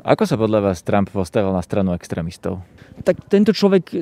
Ako 0.06 0.28
sa 0.28 0.36
podľa 0.36 0.70
vás 0.70 0.84
Trump 0.84 1.10
postavil 1.10 1.50
na 1.50 1.62
stranu 1.62 1.96
extrémistov? 1.96 2.62
Tak 3.02 3.28
tento 3.28 3.52
človek 3.52 3.96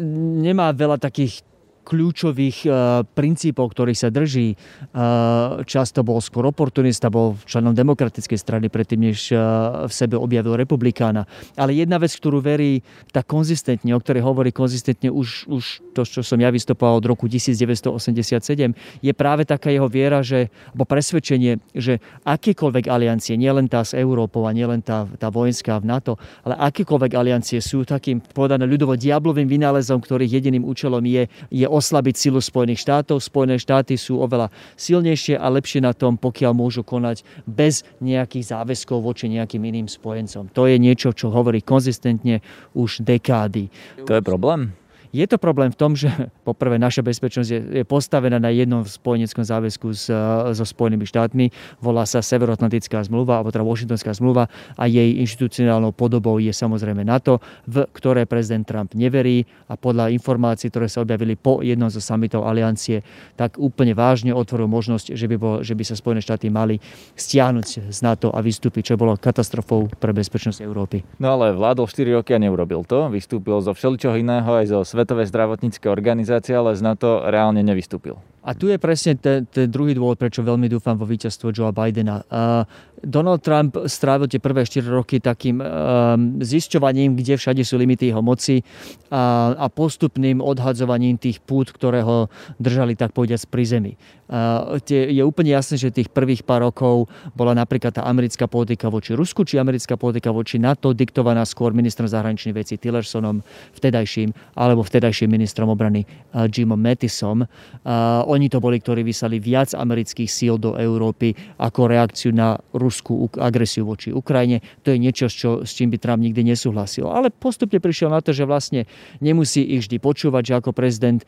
nemá 0.45 0.71
veľa 0.75 1.01
takých 1.01 1.43
kľúčových 1.85 2.59
uh, 2.67 3.05
princípov, 3.05 3.76
ktorých 3.76 4.00
sa 4.00 4.09
drží. 4.09 4.57
Uh, 4.91 5.61
často 5.69 6.00
bol 6.00 6.19
skôr 6.25 6.49
oportunista, 6.49 7.12
bol 7.12 7.37
členom 7.45 7.76
demokratickej 7.76 8.38
strany 8.41 8.67
predtým, 8.73 9.12
než 9.12 9.31
uh, 9.31 9.85
v 9.85 9.93
sebe 9.93 10.17
objavil 10.17 10.57
republikána. 10.57 11.29
Ale 11.55 11.76
jedna 11.76 12.00
vec, 12.00 12.17
ktorú 12.17 12.41
verí 12.41 12.81
tak 13.12 13.29
konzistentne, 13.29 13.93
o 13.93 14.00
ktorej 14.00 14.25
hovorí 14.25 14.50
konzistentne 14.50 15.12
už, 15.12 15.47
už 15.53 15.64
to, 15.93 16.03
čo 16.09 16.25
som 16.25 16.41
ja 16.41 16.49
vystupoval 16.49 16.99
od 16.99 17.07
roku 17.07 17.29
1987, 17.29 18.73
je 19.05 19.12
práve 19.12 19.45
taká 19.45 19.69
jeho 19.69 19.87
viera, 19.87 20.25
že, 20.25 20.49
alebo 20.73 20.88
presvedčenie, 20.88 21.61
že 21.76 22.00
akékoľvek 22.25 22.88
aliancie, 22.88 23.37
nielen 23.37 23.69
tá 23.69 23.85
s 23.85 23.93
Európou 23.93 24.49
a 24.49 24.57
nielen 24.57 24.81
tá, 24.81 25.05
tá 25.21 25.29
vojenská 25.29 25.76
v 25.79 25.88
NATO, 25.93 26.12
ale 26.41 26.57
akékoľvek 26.57 27.12
aliancie 27.12 27.59
sú 27.61 27.85
takým 27.85 28.25
povedané 28.25 28.64
ľudovo 28.64 28.97
diablovým 28.97 29.47
vynálezom, 29.47 30.00
ktorých 30.00 30.41
jediným 30.41 30.64
účelom 30.64 31.05
je, 31.05 31.29
je 31.53 31.67
oslabiť 31.75 32.14
silu 32.14 32.38
Spojených 32.38 32.87
štátov. 32.87 33.19
Spojené 33.19 33.59
štáty 33.59 33.99
sú 33.99 34.23
oveľa 34.23 34.54
silnejšie 34.78 35.35
a 35.35 35.50
lepšie 35.50 35.83
na 35.83 35.90
tom, 35.90 36.14
pokiaľ 36.14 36.52
môžu 36.54 36.87
konať 36.87 37.26
bez 37.50 37.83
nejakých 37.99 38.54
záväzkov 38.54 39.02
voči 39.02 39.26
nejakým 39.26 39.59
iným 39.66 39.90
spojencom. 39.90 40.54
To 40.54 40.71
je 40.71 40.78
niečo, 40.78 41.11
čo 41.11 41.35
hovorí 41.35 41.59
konzistentne 41.59 42.38
už 42.78 43.02
dekády. 43.02 43.66
To 44.07 44.14
je 44.14 44.23
problém? 44.23 44.84
Je 45.14 45.30
to 45.30 45.38
problém 45.38 45.71
v 45.71 45.78
tom, 45.78 45.94
že 45.94 46.11
poprvé 46.42 46.75
naša 46.75 47.06
bezpečnosť 47.06 47.47
je, 47.47 47.61
je 47.71 47.85
postavená 47.87 48.42
na 48.42 48.50
jednom 48.50 48.83
spojeneckom 48.83 49.47
záväzku 49.47 49.94
s, 49.94 50.11
so 50.59 50.64
Spojenými 50.66 51.06
štátmi. 51.06 51.54
Volá 51.78 52.02
sa 52.02 52.18
Severoatlantická 52.18 52.99
zmluva, 53.06 53.38
alebo 53.38 53.54
teda 53.54 53.62
Washingtonská 53.62 54.11
zmluva 54.11 54.50
a 54.75 54.90
jej 54.90 55.23
inštitucionálnou 55.23 55.94
podobou 55.94 56.42
je 56.42 56.50
samozrejme 56.50 57.06
NATO, 57.06 57.38
v 57.71 57.87
ktoré 57.94 58.26
prezident 58.26 58.66
Trump 58.66 58.90
neverí 58.99 59.47
a 59.71 59.78
podľa 59.78 60.11
informácií, 60.11 60.75
ktoré 60.75 60.90
sa 60.90 61.06
objavili 61.06 61.38
po 61.38 61.62
jednom 61.62 61.87
zo 61.87 62.02
summitov 62.02 62.50
aliancie, 62.50 63.06
tak 63.38 63.54
úplne 63.62 63.94
vážne 63.94 64.35
otvoril 64.35 64.66
možnosť, 64.66 65.14
že 65.14 65.30
by, 65.30 65.37
bol, 65.38 65.54
že 65.62 65.78
by 65.78 65.85
sa 65.87 65.94
Spojené 65.94 66.26
štáty 66.26 66.50
mali 66.50 66.83
stiahnuť 67.14 67.87
z 67.87 67.99
NATO 68.02 68.35
a 68.35 68.42
vystúpiť, 68.42 68.90
čo 68.90 68.94
bolo 68.99 69.14
katastrofou 69.14 69.87
pre 69.94 70.11
bezpečnosť 70.11 70.59
Európy. 70.59 71.06
No 71.23 71.38
ale 71.38 71.54
vládol 71.54 71.87
4 71.87 72.18
roky 72.18 72.35
a 72.35 72.42
neurobil 72.42 72.83
to. 72.83 73.06
Vystúpil 73.14 73.62
zo 73.62 73.71
všeličoho 73.71 74.18
iného 74.18 74.50
aj 74.50 74.75
zo 74.75 74.83
svet 74.83 75.03
Svetovej 75.04 75.28
zdravotníckej 75.28 75.92
organizácie, 75.92 76.56
ale 76.56 76.73
z 76.73 76.80
NATO 76.80 77.28
reálne 77.28 77.61
nevystúpil. 77.61 78.16
A 78.45 78.53
tu 78.53 78.69
je 78.69 78.77
presne 78.77 79.17
ten, 79.17 79.49
ten 79.49 79.73
druhý 79.73 79.97
dôvod, 79.97 80.21
prečo 80.21 80.45
veľmi 80.45 80.69
dúfam 80.69 81.01
vo 81.01 81.09
víťazstvo 81.09 81.49
Joea 81.49 81.73
Bidena. 81.73 82.21
Uh, 82.29 82.69
Donald 83.05 83.45
Trump 83.45 83.77
strávil 83.89 84.29
tie 84.29 84.41
prvé 84.41 84.65
4 84.65 84.85
roky 84.89 85.17
takým 85.21 85.61
uh, 85.61 86.17
zisťovaním, 86.41 87.17
kde 87.17 87.41
všade 87.41 87.65
sú 87.65 87.77
limity 87.77 88.13
jeho 88.13 88.25
moci 88.25 88.65
a, 89.13 89.53
a 89.57 89.67
postupným 89.69 90.41
odhadzovaním 90.41 91.21
tých 91.21 91.41
pút, 91.45 91.73
ktoré 91.73 92.01
ho 92.05 92.29
držali 92.57 92.97
tak 92.97 93.13
povediať 93.13 93.49
pri 93.49 93.65
zemi. 93.65 93.93
Uh, 94.25 94.81
tie, 94.81 95.13
je 95.13 95.21
úplne 95.21 95.53
jasné, 95.53 95.77
že 95.77 95.93
tých 95.93 96.09
prvých 96.09 96.49
pár 96.49 96.65
rokov 96.65 97.13
bola 97.37 97.53
napríklad 97.53 97.93
tá 97.93 98.09
americká 98.09 98.49
politika 98.49 98.89
voči 98.89 99.13
Rusku, 99.13 99.45
či 99.45 99.61
americká 99.61 100.01
politika 100.01 100.33
voči 100.33 100.57
NATO 100.57 100.97
diktovaná 100.97 101.45
skôr 101.45 101.77
ministrom 101.77 102.09
zahraničných 102.09 102.57
vecí 102.57 102.81
Tillersonom, 102.81 103.45
vtedajším, 103.77 104.33
alebo 104.57 104.81
vtedajším 104.81 105.29
ministrom 105.29 105.69
obrany 105.69 106.09
uh, 106.09 106.49
Jimom 106.49 106.81
Mattisom. 106.81 107.45
Uh, 107.45 108.25
oni 108.35 108.50
to 108.50 108.59
boli, 108.59 108.83
ktorí 108.83 109.07
vyslali 109.07 109.38
viac 109.38 109.71
amerických 109.73 110.26
síl 110.26 110.59
do 110.59 110.75
Európy 110.75 111.33
ako 111.62 111.87
reakciu 111.87 112.35
na 112.35 112.59
ruskú 112.75 113.31
agresiu 113.38 113.87
voči 113.87 114.11
Ukrajine. 114.11 114.59
To 114.83 114.91
je 114.91 114.99
niečo, 114.99 115.31
čo, 115.31 115.62
s 115.62 115.73
čím 115.79 115.95
by 115.95 116.03
Trump 116.03 116.21
nikdy 116.21 116.43
nesúhlasil. 116.43 117.07
Ale 117.07 117.31
postupne 117.31 117.79
prišiel 117.79 118.11
na 118.11 118.19
to, 118.19 118.35
že 118.35 118.43
vlastne 118.43 118.91
nemusí 119.23 119.62
ich 119.62 119.87
vždy 119.87 120.03
počúvať, 120.03 120.43
že 120.43 120.55
ako 120.59 120.75
prezident 120.75 121.23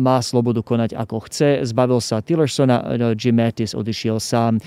má 0.00 0.18
slobodu 0.24 0.64
konať 0.64 0.96
ako 0.96 1.28
chce. 1.28 1.68
Zbavil 1.68 2.00
sa 2.00 2.24
Tillersona, 2.24 2.80
uh, 2.80 3.12
Jim 3.12 3.36
Mattis 3.36 3.76
odišiel 3.76 4.16
sám 4.16 4.58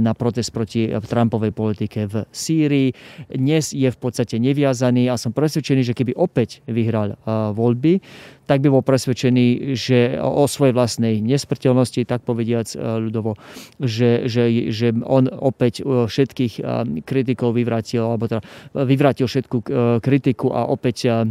na 0.00 0.12
protest 0.14 0.50
proti 0.54 0.90
Trumpovej 0.90 1.54
politike 1.54 2.06
v 2.06 2.26
Sýrii. 2.30 2.90
Dnes 3.30 3.70
je 3.70 3.86
v 3.86 3.98
podstate 3.98 4.38
neviazaný 4.38 5.06
a 5.10 5.14
som 5.14 5.30
presvedčený, 5.30 5.86
že 5.86 5.94
keby 5.94 6.14
opäť 6.18 6.62
vyhral 6.66 7.14
voľby, 7.54 8.02
tak 8.50 8.66
by 8.66 8.68
bol 8.74 8.82
presvedčený, 8.82 9.78
že 9.78 10.18
o 10.18 10.42
svojej 10.50 10.74
vlastnej 10.74 11.22
nesmrteľnosti, 11.22 12.02
tak 12.02 12.26
povediac 12.26 12.66
e, 12.74 12.82
ľudovo, 12.82 13.38
že, 13.78 14.26
že, 14.26 14.74
že 14.74 14.90
on 15.06 15.30
opäť 15.30 15.86
e, 15.86 16.10
všetkých 16.10 16.58
e, 16.58 16.62
kritikov 17.06 17.54
vyvrátil, 17.54 18.02
alebo 18.02 18.26
teda 18.26 18.42
vyvrátil 18.74 19.30
všetku 19.30 19.62
kritiku 20.02 20.50
a 20.50 20.66
opäť 20.66 21.30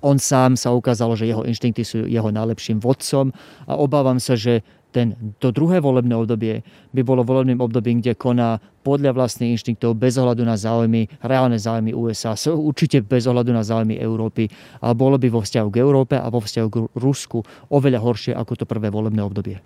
on 0.00 0.16
sám 0.16 0.56
sa 0.56 0.72
ukázalo, 0.72 1.12
že 1.12 1.28
jeho 1.28 1.44
inštinkty 1.44 1.84
sú 1.84 2.08
jeho 2.08 2.32
najlepším 2.32 2.80
vodcom. 2.80 3.36
A 3.68 3.76
obávam 3.76 4.16
sa, 4.16 4.32
že 4.32 4.64
ten, 4.96 5.12
to 5.36 5.52
druhé 5.52 5.84
volebné 5.84 6.16
obdobie 6.16 6.64
by 6.96 7.02
bolo 7.04 7.20
volebným 7.20 7.60
obdobím, 7.60 8.00
kde 8.00 8.16
koná 8.16 8.56
podľa 8.80 9.12
vlastných 9.12 9.52
inštinktov 9.52 9.92
bez 9.92 10.16
ohľadu 10.16 10.40
na 10.40 10.56
záujmy, 10.56 11.12
reálne 11.20 11.60
záujmy 11.60 11.92
USA, 11.92 12.32
určite 12.48 13.04
bez 13.04 13.28
ohľadu 13.28 13.52
na 13.52 13.60
záujmy 13.60 14.00
Európy, 14.00 14.48
ale 14.80 14.96
bolo 14.96 15.20
by 15.20 15.28
vo 15.28 15.44
vzťahu 15.44 15.68
k 15.68 15.80
Európe 15.84 16.16
a 16.16 16.24
vo 16.32 16.40
vzťahu 16.40 16.68
k 16.72 16.76
Rusku 16.96 17.44
oveľa 17.68 18.00
horšie 18.00 18.32
ako 18.32 18.52
to 18.56 18.64
prvé 18.64 18.88
volebné 18.88 19.20
obdobie. 19.20 19.60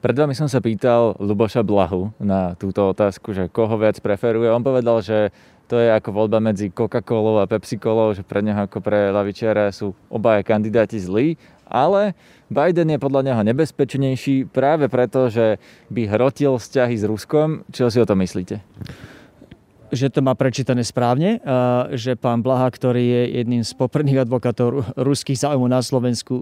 Pred 0.00 0.20
vami 0.20 0.36
som 0.36 0.48
sa 0.48 0.60
pýtal 0.60 1.16
Luboša 1.16 1.64
Blahu 1.64 2.12
na 2.20 2.52
túto 2.60 2.84
otázku, 2.84 3.32
že 3.32 3.48
koho 3.48 3.72
viac 3.80 3.96
preferuje. 4.04 4.52
On 4.52 4.60
povedal, 4.60 5.00
že 5.00 5.32
to 5.64 5.80
je 5.80 5.88
ako 5.88 6.12
voľba 6.12 6.44
medzi 6.44 6.68
Coca-Colou 6.68 7.40
a 7.40 7.48
Pepsi-Colou, 7.48 8.12
že 8.12 8.20
pre 8.20 8.44
neho 8.44 8.68
ako 8.68 8.84
pre 8.84 9.08
lavičiara 9.08 9.72
sú 9.72 9.96
obaja 10.12 10.44
kandidáti 10.44 11.00
zlí, 11.00 11.40
ale 11.68 12.16
Biden 12.52 12.92
je 12.92 12.98
podľa 13.02 13.22
neho 13.32 13.40
nebezpečnejší 13.42 14.52
práve 14.52 14.86
preto, 14.86 15.32
že 15.32 15.58
by 15.90 16.06
hrotil 16.06 16.60
vzťahy 16.60 16.96
s 16.96 17.04
Ruskom. 17.04 17.66
Čo 17.72 17.90
si 17.90 17.98
o 17.98 18.06
to 18.06 18.14
myslíte? 18.14 18.60
Že 19.94 20.10
to 20.10 20.20
má 20.20 20.34
prečítané 20.34 20.82
správne, 20.82 21.38
že 21.94 22.18
pán 22.18 22.42
Blaha, 22.42 22.68
ktorý 22.68 23.00
je 23.00 23.22
jedným 23.40 23.62
z 23.62 23.72
popredných 23.78 24.26
advokátov 24.26 24.98
ruských 24.98 25.38
záujmov 25.38 25.70
na 25.70 25.80
Slovensku, 25.80 26.34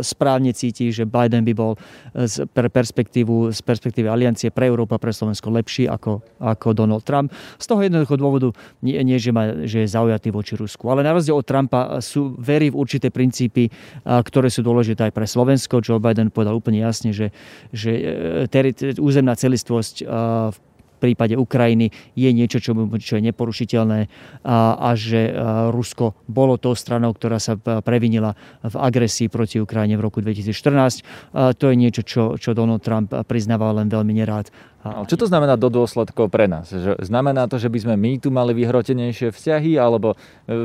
správne 0.00 0.54
cíti, 0.54 0.94
že 0.94 1.04
Biden 1.04 1.42
by 1.42 1.52
bol 1.52 1.74
z 2.14 2.46
perspektívu, 2.48 3.50
z 3.50 3.60
perspektívy 3.60 4.06
aliancie 4.08 4.54
pre 4.54 4.70
Európu 4.70 4.94
a 4.94 5.02
pre 5.02 5.10
Slovensko 5.10 5.50
lepší 5.50 5.90
ako, 5.90 6.22
ako 6.38 6.68
Donald 6.72 7.02
Trump. 7.02 7.34
Z 7.58 7.66
toho 7.66 7.82
jednoducho 7.82 8.14
dôvodu 8.16 8.48
nie, 8.80 8.96
nie 9.02 9.18
že, 9.18 9.34
má, 9.34 9.66
že 9.66 9.84
je 9.84 9.88
zaujatý 9.90 10.30
voči 10.30 10.54
Rusku. 10.56 10.88
Ale 10.88 11.02
na 11.02 11.12
rozdiel 11.12 11.36
od 11.36 11.46
Trumpa 11.46 12.00
sú 12.00 12.38
verí 12.38 12.70
v 12.70 12.78
určité 12.78 13.10
princípy, 13.10 13.68
ktoré 14.06 14.48
sú 14.48 14.62
dôležité 14.62 15.10
aj 15.10 15.12
pre 15.12 15.26
Slovensko. 15.26 15.82
Joe 15.82 16.00
Biden 16.00 16.30
povedal 16.30 16.54
úplne 16.54 16.80
jasne, 16.80 17.10
že, 17.10 17.34
že 17.74 17.90
e, 18.48 18.96
územná 18.96 19.34
celistvosť 19.34 20.06
v 20.52 20.56
prípade 21.02 21.34
Ukrajiny 21.34 21.90
je 22.14 22.30
niečo, 22.30 22.62
čo, 22.62 22.78
čo 23.02 23.18
je 23.18 23.22
neporušiteľné 23.26 24.00
a, 24.46 24.78
a 24.78 24.90
že 24.94 25.34
Rusko 25.74 26.14
bolo 26.30 26.54
tou 26.62 26.78
stranou, 26.78 27.10
ktorá 27.10 27.42
sa 27.42 27.58
previnila 27.58 28.38
v 28.62 28.76
agresii 28.78 29.26
proti 29.26 29.58
Ukrajine 29.58 29.98
v 29.98 30.06
roku 30.06 30.22
2014. 30.22 31.02
A 31.34 31.50
to 31.58 31.74
je 31.74 31.76
niečo, 31.76 32.06
čo, 32.06 32.22
čo 32.38 32.54
Donald 32.54 32.86
Trump 32.86 33.10
priznával 33.26 33.82
len 33.82 33.90
veľmi 33.90 34.14
nerád. 34.14 34.54
A 34.82 35.06
čo 35.06 35.14
to 35.14 35.30
znamená 35.30 35.54
do 35.54 35.70
dôsledkov 35.70 36.26
pre 36.26 36.50
nás? 36.50 36.74
Znamená 36.98 37.46
to, 37.46 37.54
že 37.54 37.70
by 37.70 37.78
sme 37.78 37.94
my 37.94 38.18
tu 38.18 38.34
mali 38.34 38.50
vyhrotenejšie 38.50 39.30
vzťahy 39.30 39.78
alebo 39.78 40.14
e, 40.14 40.16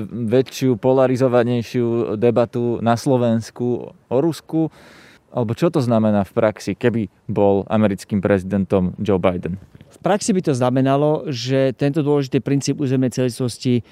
väčšiu 0.10 0.74
polarizovanejšiu 0.82 2.18
debatu 2.18 2.82
na 2.82 2.98
Slovensku 2.98 3.94
o 3.94 4.18
Rusku? 4.18 4.74
Alebo 5.38 5.54
čo 5.54 5.70
to 5.70 5.78
znamená 5.86 6.26
v 6.26 6.34
praxi, 6.34 6.74
keby 6.74 7.14
bol 7.30 7.62
americkým 7.70 8.18
prezidentom 8.18 8.98
Joe 8.98 9.22
Biden? 9.22 9.62
V 9.94 10.00
praxi 10.02 10.34
by 10.34 10.42
to 10.50 10.58
znamenalo, 10.58 11.30
že 11.30 11.78
tento 11.78 12.02
dôležitý 12.02 12.42
princíp 12.42 12.82
územnej 12.82 13.14
celistvosti 13.14 13.86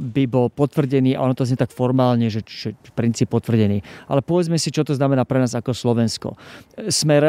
by 0.00 0.24
bol 0.24 0.48
potvrdený, 0.48 1.12
a 1.12 1.20
ono 1.20 1.36
to 1.36 1.44
znie 1.44 1.60
tak 1.60 1.68
formálne, 1.68 2.32
že, 2.32 2.40
že 2.48 2.72
princíp 2.96 3.28
potvrdený. 3.36 3.84
Ale 4.08 4.24
povedzme 4.24 4.56
si, 4.56 4.72
čo 4.72 4.80
to 4.80 4.96
znamená 4.96 5.28
pre 5.28 5.44
nás 5.44 5.52
ako 5.52 5.76
Slovensko. 5.76 6.32
Sme, 6.88 7.20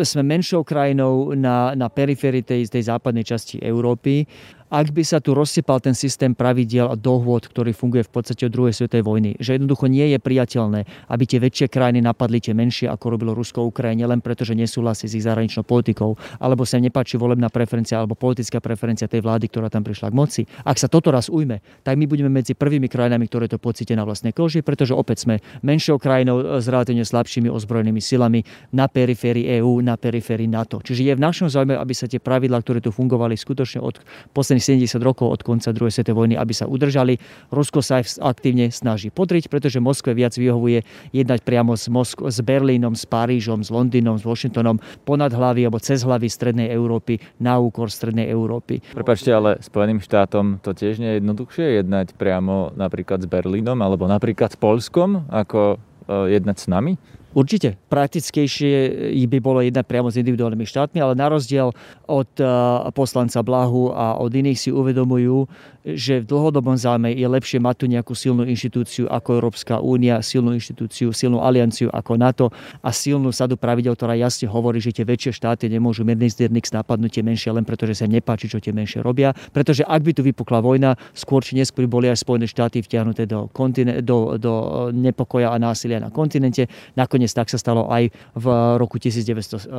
sme 0.00 0.22
menšou 0.24 0.64
krajinou 0.64 1.36
na, 1.36 1.76
na 1.76 1.92
periférii 1.92 2.40
tej, 2.40 2.72
tej 2.72 2.88
západnej 2.88 3.28
časti 3.28 3.60
Európy 3.60 4.24
ak 4.66 4.90
by 4.90 5.02
sa 5.06 5.22
tu 5.22 5.30
rozsypal 5.30 5.78
ten 5.78 5.94
systém 5.94 6.34
pravidiel 6.34 6.90
a 6.90 6.98
dohôd, 6.98 7.46
ktorý 7.46 7.70
funguje 7.70 8.02
v 8.02 8.12
podstate 8.12 8.50
od 8.50 8.54
druhej 8.54 8.74
svetovej 8.74 9.06
vojny. 9.06 9.30
Že 9.38 9.62
jednoducho 9.62 9.86
nie 9.86 10.10
je 10.10 10.18
priateľné, 10.18 10.80
aby 11.06 11.22
tie 11.22 11.38
väčšie 11.38 11.66
krajiny 11.70 12.02
napadli 12.02 12.42
tie 12.42 12.50
menšie, 12.50 12.90
ako 12.90 13.14
robilo 13.14 13.30
Rusko 13.34 13.62
Ukrajine, 13.62 14.10
len 14.10 14.18
preto, 14.18 14.42
že 14.42 14.58
nesúhlasí 14.58 15.06
s 15.06 15.14
ich 15.14 15.22
zahraničnou 15.22 15.62
politikou, 15.62 16.18
alebo 16.42 16.66
sa 16.66 16.82
nepáči 16.82 17.14
volebná 17.14 17.46
preferencia 17.46 18.02
alebo 18.02 18.18
politická 18.18 18.58
preferencia 18.58 19.06
tej 19.06 19.22
vlády, 19.22 19.46
ktorá 19.46 19.70
tam 19.70 19.86
prišla 19.86 20.10
k 20.10 20.18
moci. 20.18 20.42
Ak 20.66 20.82
sa 20.82 20.90
toto 20.90 21.14
raz 21.14 21.30
ujme, 21.30 21.62
tak 21.86 21.94
my 21.94 22.10
budeme 22.10 22.28
medzi 22.28 22.58
prvými 22.58 22.90
krajinami, 22.90 23.30
ktoré 23.30 23.46
to 23.46 23.62
pocítia 23.62 23.94
na 23.94 24.02
vlastnej 24.02 24.34
koži, 24.34 24.66
pretože 24.66 24.90
opäť 24.90 25.28
sme 25.28 25.34
menšou 25.62 26.02
krajinou 26.02 26.58
s 26.58 26.66
relatívne 26.66 27.06
slabšími 27.06 27.46
ozbrojenými 27.46 28.02
silami 28.02 28.42
na 28.74 28.90
periférii 28.90 29.62
EÚ, 29.62 29.78
na 29.78 29.94
periférii 29.94 30.50
NATO. 30.50 30.82
Čiže 30.82 31.06
je 31.06 31.14
v 31.14 31.22
našom 31.22 31.46
záujme, 31.46 31.78
aby 31.78 31.94
sa 31.94 32.10
tie 32.10 32.18
pravidlá, 32.18 32.58
ktoré 32.66 32.82
tu 32.82 32.90
fungovali 32.90 33.38
skutočne 33.38 33.78
od 33.78 34.02
posledných 34.34 34.56
posledných 34.56 34.88
70 34.88 35.04
rokov 35.04 35.26
od 35.28 35.40
konca 35.44 35.68
druhej 35.72 35.92
svetovej 35.92 36.16
vojny, 36.16 36.34
aby 36.40 36.52
sa 36.56 36.64
udržali. 36.64 37.20
Rusko 37.52 37.84
sa 37.84 38.00
aj 38.00 38.22
aktívne 38.24 38.72
snaží 38.72 39.12
podriť, 39.12 39.52
pretože 39.52 39.82
Moskve 39.82 40.16
viac 40.16 40.32
vyhovuje 40.32 40.82
jednať 41.12 41.44
priamo 41.44 41.76
s, 41.76 41.92
Moskv- 41.92 42.32
s 42.32 42.40
Berlínom, 42.40 42.96
s 42.96 43.04
Parížom, 43.04 43.60
s 43.60 43.68
Londýnom, 43.68 44.16
s 44.16 44.24
Washingtonom 44.24 44.80
ponad 45.04 45.32
hlavy 45.34 45.68
alebo 45.68 45.82
cez 45.82 46.02
hlavy 46.02 46.30
Strednej 46.32 46.72
Európy 46.72 47.20
na 47.36 47.60
úkor 47.60 47.92
Strednej 47.92 48.30
Európy. 48.32 48.80
Prepačte, 48.96 49.34
ale 49.34 49.60
Spojeným 49.60 50.00
štátom 50.00 50.62
to 50.64 50.72
tiež 50.72 51.02
nie 51.02 51.16
je 51.16 51.16
jednoduchšie 51.20 51.55
jednať 51.62 52.12
priamo 52.18 52.74
napríklad 52.76 53.24
s 53.24 53.28
Berlínom 53.28 53.78
alebo 53.80 54.04
napríklad 54.04 54.52
s 54.52 54.58
Polskom 54.58 55.24
ako 55.32 55.76
e, 55.76 56.36
jednať 56.36 56.56
s 56.60 56.66
nami? 56.68 56.92
Určite 57.36 57.76
praktickejšie 57.92 59.12
by 59.28 59.38
bolo 59.44 59.60
jednať 59.60 59.84
priamo 59.84 60.08
s 60.08 60.16
individuálnymi 60.16 60.64
štátmi, 60.64 61.04
ale 61.04 61.12
na 61.12 61.28
rozdiel 61.28 61.76
od 62.08 62.30
eh, 62.40 62.48
poslanca 62.96 63.44
Blahu 63.44 63.92
a 63.92 64.16
od 64.16 64.32
iných 64.32 64.56
si 64.56 64.70
uvedomujú, 64.72 65.44
že 65.86 66.18
v 66.18 66.26
dlhodobom 66.26 66.74
zájme 66.74 67.14
je 67.14 67.28
lepšie 67.28 67.62
mať 67.62 67.74
tu 67.78 67.84
nejakú 67.86 68.16
silnú 68.18 68.42
inštitúciu 68.42 69.06
ako 69.06 69.38
Európska 69.38 69.78
únia, 69.78 70.18
silnú 70.18 70.50
inštitúciu, 70.50 71.14
silnú 71.14 71.38
alianciu 71.38 71.86
ako 71.94 72.18
NATO 72.18 72.46
a 72.82 72.90
silnú 72.90 73.30
sadu 73.30 73.54
pravidel, 73.54 73.94
ktorá 73.94 74.18
jasne 74.18 74.50
hovorí, 74.50 74.82
že 74.82 74.90
tie 74.90 75.06
väčšie 75.06 75.38
štáty 75.38 75.70
nemôžu 75.70 76.02
mierny 76.02 76.26
zdiernik 76.26 76.66
napadnúť 76.72 77.20
tie 77.20 77.22
menšie 77.22 77.54
len 77.54 77.62
preto, 77.62 77.86
že 77.86 78.02
sa 78.02 78.10
nepáči, 78.10 78.50
čo 78.50 78.58
tie 78.58 78.74
menšie 78.74 78.98
robia. 78.98 79.30
Pretože 79.54 79.86
ak 79.86 80.02
by 80.02 80.12
tu 80.16 80.26
vypukla 80.26 80.58
vojna, 80.58 80.98
skôr 81.14 81.46
či 81.46 81.54
neskôr 81.54 81.86
boli 81.86 82.10
aj 82.10 82.18
Spojené 82.18 82.50
štáty 82.50 82.82
vtiahnuté 82.82 83.30
do, 83.30 83.46
kontine- 83.54 84.02
do, 84.02 84.34
do 84.42 84.52
nepokoja 84.90 85.54
a 85.54 85.56
násilia 85.62 86.02
na 86.02 86.10
kontinente. 86.10 86.66
Nakoniec 86.98 87.25
tak 87.32 87.48
sa 87.50 87.58
stalo 87.58 87.88
aj 87.88 88.12
v 88.34 88.46
roku 88.76 89.00
1916, 89.00 89.70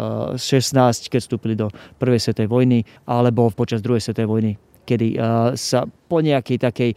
keď 1.07 1.19
vstúpili 1.21 1.53
do 1.55 1.71
prvej 2.01 2.19
svetovej 2.19 2.49
vojny, 2.49 2.79
alebo 3.07 3.51
počas 3.53 3.83
druhej 3.83 4.03
svetovej 4.03 4.31
vojny 4.31 4.53
kedy 4.87 5.19
sa 5.59 5.83
po 5.83 6.23
nejakej 6.23 6.57
takej 6.63 6.91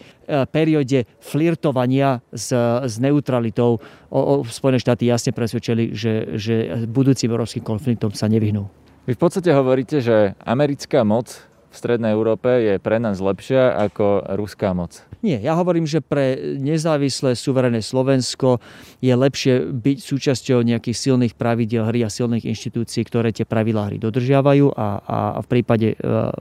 perióde 0.55 1.11
flirtovania 1.19 2.23
s, 2.31 2.55
s 2.87 2.95
neutralitou 3.03 3.83
o, 4.07 4.21
o 4.23 4.35
Spojené 4.47 4.79
štáty 4.79 5.11
jasne 5.11 5.35
presvedčili, 5.35 5.91
že, 5.91 6.39
že 6.39 6.87
budúcim 6.87 7.27
európskym 7.27 7.67
konfliktom 7.67 8.15
sa 8.15 8.31
nevyhnú. 8.31 8.71
Vy 9.11 9.19
v 9.19 9.23
podstate 9.27 9.51
hovoríte, 9.51 9.99
že 9.99 10.39
americká 10.47 11.03
moc 11.03 11.50
v 11.71 11.75
Strednej 11.79 12.11
Európe 12.11 12.51
je 12.51 12.83
pre 12.83 12.99
nás 12.99 13.23
lepšia 13.23 13.79
ako 13.79 14.35
ruská 14.35 14.75
moc. 14.75 15.07
Nie, 15.21 15.37
ja 15.37 15.53
hovorím, 15.53 15.85
že 15.85 16.01
pre 16.01 16.57
nezávislé 16.57 17.37
suverené 17.37 17.85
Slovensko 17.85 18.57
je 19.05 19.13
lepšie 19.13 19.69
byť 19.69 19.99
súčasťou 20.01 20.65
nejakých 20.65 20.97
silných 20.97 21.37
pravidel 21.37 21.85
hry 21.85 22.01
a 22.03 22.09
silných 22.09 22.49
inštitúcií, 22.49 23.05
ktoré 23.05 23.29
tie 23.29 23.45
pravidlá 23.45 23.93
hry 23.93 24.01
dodržiavajú 24.01 24.73
a, 24.73 24.89
a 25.05 25.19
v 25.45 25.47
prípade 25.47 25.89
e, 25.93 25.97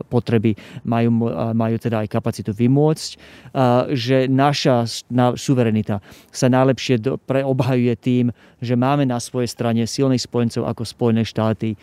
potreby 0.08 0.56
majú, 0.88 1.28
majú 1.52 1.76
teda 1.76 2.08
aj 2.08 2.08
kapacitu 2.08 2.56
vymôcť, 2.56 3.10
a, 3.52 3.92
že 3.92 4.32
naša 4.32 4.88
na, 5.12 5.36
suverenita 5.36 6.00
sa 6.32 6.48
najlepšie 6.48 7.04
do, 7.04 7.20
preobhajuje 7.20 7.94
tým, 8.00 8.26
že 8.64 8.80
máme 8.80 9.04
na 9.08 9.20
svojej 9.20 9.52
strane 9.52 9.84
silných 9.84 10.24
spojencov 10.24 10.68
ako 10.68 10.84
Spojené 10.84 11.24
štáty, 11.24 11.80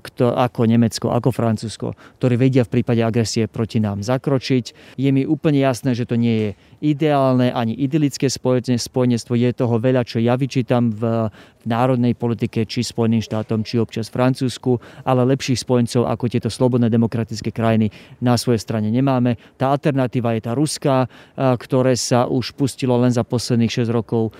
kto, 0.00 0.24
ako 0.32 0.60
Nemecko, 0.64 1.12
ako 1.12 1.28
Francúzsko, 1.32 1.92
ktorí 2.16 2.40
vedia 2.40 2.64
v 2.68 2.80
prípade 2.84 3.00
agresie 3.00 3.48
proti 3.48 3.80
nám 3.80 4.04
zakročiť. 4.04 4.94
Je 5.00 5.08
mi 5.08 5.24
úplne 5.24 5.64
jasné, 5.64 5.96
že 5.96 6.04
to 6.04 6.20
nie 6.20 6.36
je 6.36 6.50
ideálne 6.84 7.48
ani 7.48 7.72
idylické 7.72 8.28
spojenectvo. 8.28 9.32
Je 9.32 9.50
toho 9.56 9.80
veľa, 9.80 10.04
čo 10.04 10.20
ja 10.20 10.36
vyčítam 10.36 10.92
v, 10.92 11.32
v 11.58 11.66
národnej 11.66 12.14
politike, 12.14 12.62
či 12.62 12.86
Spojeným 12.86 13.18
štátom, 13.18 13.66
či 13.66 13.82
občas 13.82 14.06
Francúzsku, 14.06 14.78
ale 15.02 15.26
lepších 15.34 15.66
spojencov 15.66 16.06
ako 16.06 16.24
tieto 16.30 16.46
slobodné 16.46 16.86
demokratické 16.86 17.50
krajiny 17.50 17.90
na 18.22 18.38
svojej 18.38 18.62
strane 18.62 18.94
nemáme. 18.94 19.34
Tá 19.58 19.74
alternatíva 19.74 20.38
je 20.38 20.46
tá 20.46 20.54
ruská, 20.54 21.10
ktoré 21.34 21.98
sa 21.98 22.30
už 22.30 22.54
pustilo 22.54 22.94
len 22.94 23.10
za 23.10 23.26
posledných 23.26 23.82
6 23.82 23.90
rokov 23.90 24.30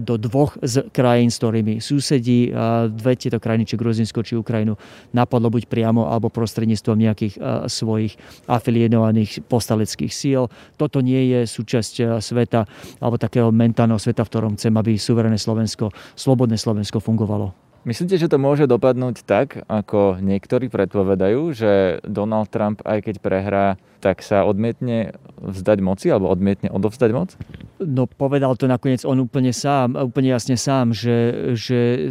do 0.00 0.14
dvoch 0.16 0.56
z 0.64 0.88
krajín, 0.96 1.28
s 1.28 1.36
ktorými 1.36 1.84
susedí. 1.84 2.48
Dve 2.88 3.20
tieto 3.20 3.36
krajiny, 3.36 3.68
či 3.68 3.76
Gruzinsko, 3.76 4.24
či 4.24 4.40
Ukrajinu, 4.40 4.80
napadlo 5.12 5.52
buď 5.52 5.68
priamo 5.68 6.08
alebo 6.08 6.32
prostredníctvom 6.32 6.96
nejakých 6.96 7.34
svojich 7.68 8.16
afilienovaných 8.48 9.44
postaleckých 9.44 10.12
síl. 10.12 10.48
Toto 10.80 11.04
nie 11.04 11.36
je 11.36 11.40
sú 11.44 11.66
súčasť 11.66 12.22
sveta 12.22 12.62
alebo 13.02 13.18
takého 13.18 13.50
mentálneho 13.50 13.98
sveta, 13.98 14.22
v 14.22 14.30
ktorom 14.30 14.54
chcem, 14.54 14.70
aby 14.78 14.94
suverené 14.94 15.34
Slovensko, 15.34 15.90
slobodné 16.14 16.45
Slovensko 16.54 17.02
fungovalo. 17.02 17.50
Myslíte, 17.86 18.18
že 18.18 18.30
to 18.30 18.38
môže 18.38 18.66
dopadnúť 18.66 19.22
tak, 19.22 19.62
ako 19.66 20.18
niektorí 20.18 20.66
predpovedajú, 20.66 21.54
že 21.54 22.02
Donald 22.02 22.50
Trump, 22.50 22.82
aj 22.82 22.98
keď 23.02 23.14
prehrá, 23.22 23.66
tak 24.06 24.22
sa 24.22 24.46
odmietne 24.46 25.18
vzdať 25.42 25.78
moci 25.82 26.06
alebo 26.14 26.30
odmietne 26.30 26.70
odovzdať 26.70 27.10
moc? 27.10 27.34
No 27.82 28.06
povedal 28.06 28.54
to 28.54 28.70
nakoniec 28.70 29.02
on 29.02 29.18
úplne 29.18 29.50
sám, 29.50 29.98
úplne 29.98 30.30
jasne 30.30 30.54
sám, 30.54 30.94
že, 30.94 31.50
že 31.58 32.08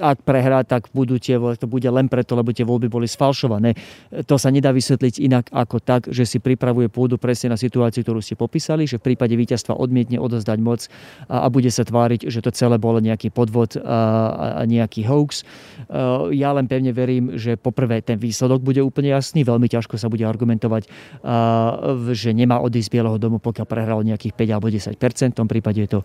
ak 0.00 0.24
prehrá, 0.24 0.64
tak 0.64 0.88
budú 0.96 1.20
tie, 1.20 1.36
to 1.60 1.68
bude 1.68 1.84
len 1.84 2.08
preto, 2.08 2.34
lebo 2.34 2.50
tie 2.56 2.64
voľby 2.64 2.88
boli 2.88 3.04
sfalšované. 3.04 3.76
To 4.24 4.34
sa 4.40 4.48
nedá 4.48 4.72
vysvetliť 4.72 5.14
inak 5.20 5.52
ako 5.52 5.76
tak, 5.78 6.08
že 6.08 6.24
si 6.24 6.40
pripravuje 6.40 6.88
pôdu 6.88 7.20
presne 7.20 7.52
na 7.52 7.60
situáciu, 7.60 8.00
ktorú 8.00 8.24
ste 8.24 8.34
popísali, 8.34 8.88
že 8.88 8.96
v 8.96 9.12
prípade 9.12 9.36
víťazstva 9.36 9.76
odmietne 9.76 10.16
odozdať 10.18 10.58
moc 10.58 10.88
a, 11.28 11.44
a 11.44 11.46
bude 11.52 11.68
sa 11.68 11.84
tváriť, 11.84 12.32
že 12.32 12.40
to 12.40 12.50
celé 12.50 12.80
bolo 12.80 12.98
nejaký 12.98 13.28
podvod 13.28 13.76
a, 13.76 14.58
a 14.58 14.62
nejaký 14.64 15.04
hoax. 15.04 15.44
Ja 16.32 16.50
len 16.56 16.64
pevne 16.66 16.96
verím, 16.96 17.36
že 17.36 17.60
poprvé 17.60 18.00
ten 18.02 18.18
výsledok 18.18 18.64
bude 18.64 18.80
úplne 18.82 19.14
jasný, 19.14 19.44
veľmi 19.46 19.68
ťažko 19.68 20.00
sa 20.00 20.10
bude 20.10 20.26
argumentovať 20.26 20.77
hlasovať, 20.78 22.14
že 22.14 22.30
nemá 22.30 22.62
odísť 22.62 22.86
z 22.88 22.94
Bieleho 22.94 23.18
domu, 23.18 23.38
pokiaľ 23.42 23.66
prehral 23.66 24.00
nejakých 24.06 24.34
5 24.34 24.54
alebo 24.54 24.68
10% 24.70 25.34
V 25.34 25.36
tom 25.36 25.48
prípade 25.50 25.80
je 25.82 25.90
to 25.98 26.00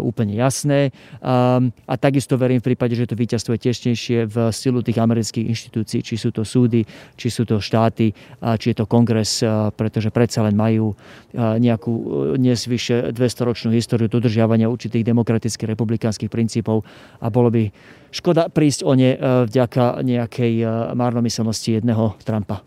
úplne 0.00 0.34
jasné. 0.34 0.90
A 1.22 1.94
takisto 2.00 2.40
verím 2.40 2.60
v 2.60 2.72
prípade, 2.72 2.96
že 2.96 3.06
to 3.06 3.18
víťazstvo 3.18 3.56
je 3.56 3.60
tiežnejšie 3.68 4.18
v 4.26 4.36
silu 4.52 4.80
tých 4.80 4.98
amerických 4.98 5.46
inštitúcií, 5.48 6.00
či 6.02 6.14
sú 6.16 6.32
to 6.32 6.42
súdy, 6.44 6.84
či 7.16 7.28
sú 7.28 7.44
to 7.44 7.60
štáty, 7.60 8.12
či 8.40 8.66
je 8.72 8.76
to 8.76 8.88
kongres, 8.88 9.44
pretože 9.76 10.10
predsa 10.10 10.42
len 10.46 10.56
majú 10.56 10.96
nejakú 11.36 11.92
dnes 12.36 12.64
vyše 12.66 13.12
200 13.12 13.48
ročnú 13.48 13.70
históriu 13.72 14.08
dodržiavania 14.08 14.70
určitých 14.70 15.04
demokratických 15.04 15.76
republikánskych 15.76 16.32
princípov 16.32 16.82
a 17.20 17.28
bolo 17.28 17.50
by 17.52 17.68
škoda 18.12 18.48
prísť 18.48 18.80
o 18.86 18.92
ne 18.96 19.16
vďaka 19.18 20.00
nejakej 20.00 20.54
márnomyselnosti 20.94 21.80
jedného 21.82 22.16
Trumpa. 22.24 22.62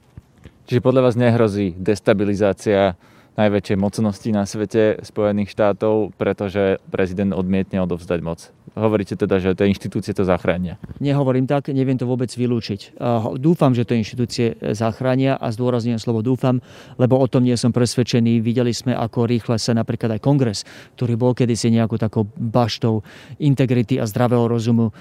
Čiže 0.69 0.85
podľa 0.85 1.09
vás 1.09 1.17
nehrozí 1.17 1.73
destabilizácia 1.81 2.93
najväčšej 3.39 3.77
mocnosti 3.79 4.29
na 4.35 4.43
svete 4.43 4.99
Spojených 4.99 5.55
štátov, 5.55 6.11
pretože 6.19 6.83
prezident 6.91 7.31
odmietne 7.31 7.79
odovzdať 7.87 8.19
moc. 8.19 8.51
Hovoríte 8.77 9.17
teda, 9.17 9.41
že 9.41 9.57
tie 9.57 9.71
inštitúcie 9.71 10.13
to 10.13 10.27
zachránia? 10.27 10.77
Nehovorím 11.01 11.49
tak, 11.49 11.73
neviem 11.73 11.97
to 11.97 12.05
vôbec 12.05 12.29
vylúčiť. 12.29 13.01
Dúfam, 13.41 13.73
že 13.73 13.81
to 13.87 13.97
inštitúcie 13.97 14.59
zachránia 14.77 15.39
a 15.39 15.49
zdôrazňujem 15.49 15.97
slovo 15.97 16.21
dúfam, 16.21 16.61
lebo 17.01 17.17
o 17.17 17.25
tom 17.25 17.47
nie 17.47 17.57
som 17.57 17.73
presvedčený. 17.73 18.43
Videli 18.45 18.75
sme, 18.75 18.93
ako 18.93 19.25
rýchle 19.25 19.57
sa 19.57 19.73
napríklad 19.73 20.19
aj 20.19 20.21
kongres, 20.21 20.59
ktorý 20.99 21.17
bol 21.17 21.33
kedysi 21.33 21.73
nejakou 21.73 21.97
takou 21.97 22.29
baštou 22.37 23.01
integrity 23.41 23.97
a 23.97 24.05
zdravého 24.05 24.45
rozumu, 24.45 24.93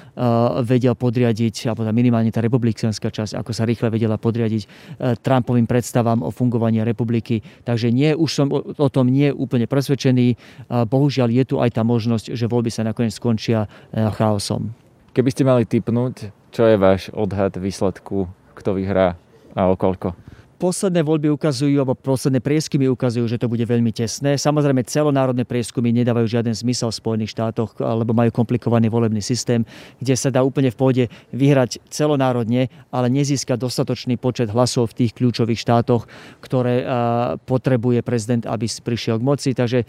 vedel 0.64 0.96
podriadiť, 0.96 1.68
alebo 1.68 1.84
minimálne 1.92 2.32
tá 2.32 2.40
republikánska 2.40 3.12
časť, 3.12 3.36
ako 3.36 3.50
sa 3.52 3.68
rýchle 3.68 3.92
vedela 3.92 4.16
podriadiť 4.16 4.62
Trumpovým 5.20 5.68
predstavám 5.68 6.24
o 6.24 6.32
fungovaní 6.32 6.80
republiky. 6.80 7.44
Takže 7.68 7.92
nie, 7.92 8.16
už 8.16 8.27
som 8.34 8.50
o 8.52 8.88
tom 8.92 9.08
nie 9.08 9.32
úplne 9.32 9.64
presvedčený. 9.70 10.36
Bohužiaľ 10.68 11.28
je 11.32 11.44
tu 11.48 11.54
aj 11.62 11.78
tá 11.78 11.82
možnosť, 11.86 12.36
že 12.36 12.50
voľby 12.50 12.68
sa 12.72 12.84
nakoniec 12.84 13.14
skončia 13.14 13.68
E, 13.88 14.10
chaosom. 14.14 14.70
Keby 15.16 15.30
ste 15.32 15.42
mali 15.48 15.64
typnúť, 15.64 16.30
čo 16.52 16.68
je 16.68 16.76
váš 16.76 17.08
odhad 17.16 17.56
výsledku, 17.56 18.28
kto 18.54 18.76
vyhrá 18.76 19.16
a 19.56 19.72
o 19.72 19.74
koľko? 19.74 20.12
Posledné 20.58 21.06
voľby 21.06 21.30
ukazujú, 21.30 21.78
alebo 21.78 21.94
posledné 21.94 22.42
prieskumy 22.42 22.90
ukazujú, 22.90 23.30
že 23.30 23.38
to 23.38 23.46
bude 23.46 23.62
veľmi 23.62 23.94
tesné. 23.94 24.34
Samozrejme, 24.34 24.82
celonárodné 24.82 25.46
prieskumy 25.46 25.94
nedávajú 25.94 26.26
žiaden 26.26 26.50
zmysel 26.50 26.90
v 26.90 26.98
Spojených 26.98 27.30
štátoch, 27.30 27.78
lebo 27.78 28.10
majú 28.10 28.34
komplikovaný 28.34 28.90
volebný 28.90 29.22
systém, 29.22 29.62
kde 30.02 30.18
sa 30.18 30.34
dá 30.34 30.42
úplne 30.42 30.74
v 30.74 30.78
pôde 30.82 31.04
vyhrať 31.30 31.78
celonárodne, 31.86 32.74
ale 32.90 33.06
nezískať 33.06 33.54
dostatočný 33.54 34.18
počet 34.18 34.50
hlasov 34.50 34.90
v 34.90 35.06
tých 35.06 35.14
kľúčových 35.14 35.62
štátoch, 35.62 36.10
ktoré 36.42 36.82
potrebuje 37.46 38.02
prezident, 38.02 38.42
aby 38.50 38.66
prišiel 38.66 39.22
k 39.22 39.26
moci. 39.30 39.54
Takže 39.54 39.86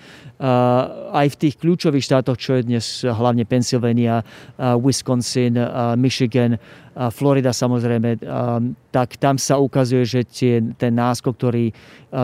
aj 1.18 1.28
v 1.34 1.40
tých 1.50 1.58
kľúčových 1.58 2.06
štátoch, 2.06 2.38
čo 2.38 2.62
je 2.62 2.70
dnes 2.70 2.86
hlavne 3.10 3.42
Pennsylvania, 3.50 4.22
Wisconsin, 4.78 5.58
Michigan, 5.98 6.62
Florida 7.16 7.56
samozrejme, 7.56 8.20
tak 8.92 9.16
tam 9.16 9.40
sa 9.40 9.56
ukazuje, 9.56 10.04
že 10.04 10.22
tie, 10.28 10.60
ten 10.76 10.92
náskok, 10.92 11.32
ktorý 11.32 11.72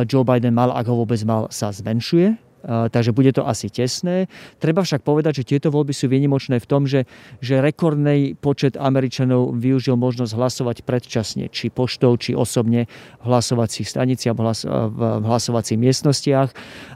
Joe 0.03 0.27
Biden 0.27 0.51
mal, 0.51 0.75
ak 0.75 0.91
ho 0.91 0.99
vôbec 0.99 1.23
mal, 1.23 1.47
sa 1.47 1.71
zmenšuje 1.71 2.45
takže 2.65 3.13
bude 3.13 3.29
to 3.33 3.45
asi 3.45 3.69
tesné. 3.69 4.25
Treba 4.57 4.81
však 4.81 5.05
povedať, 5.05 5.41
že 5.41 5.47
tieto 5.55 5.69
voľby 5.69 5.93
sú 5.93 6.09
výnimočné 6.09 6.57
v 6.57 6.67
tom, 6.67 6.89
že, 6.89 7.05
že 7.37 7.61
rekordný 7.61 8.33
počet 8.37 8.73
Američanov 8.75 9.53
využil 9.53 9.93
možnosť 9.95 10.33
hlasovať 10.33 10.77
predčasne, 10.81 11.45
či 11.53 11.69
poštou, 11.69 12.17
či 12.17 12.33
osobne 12.33 12.89
v 13.21 13.25
hlasovacích 13.25 13.85
staniciach, 13.85 14.33
v 14.33 15.25
hlasovacích 15.25 15.77
miestnostiach. 15.77 16.49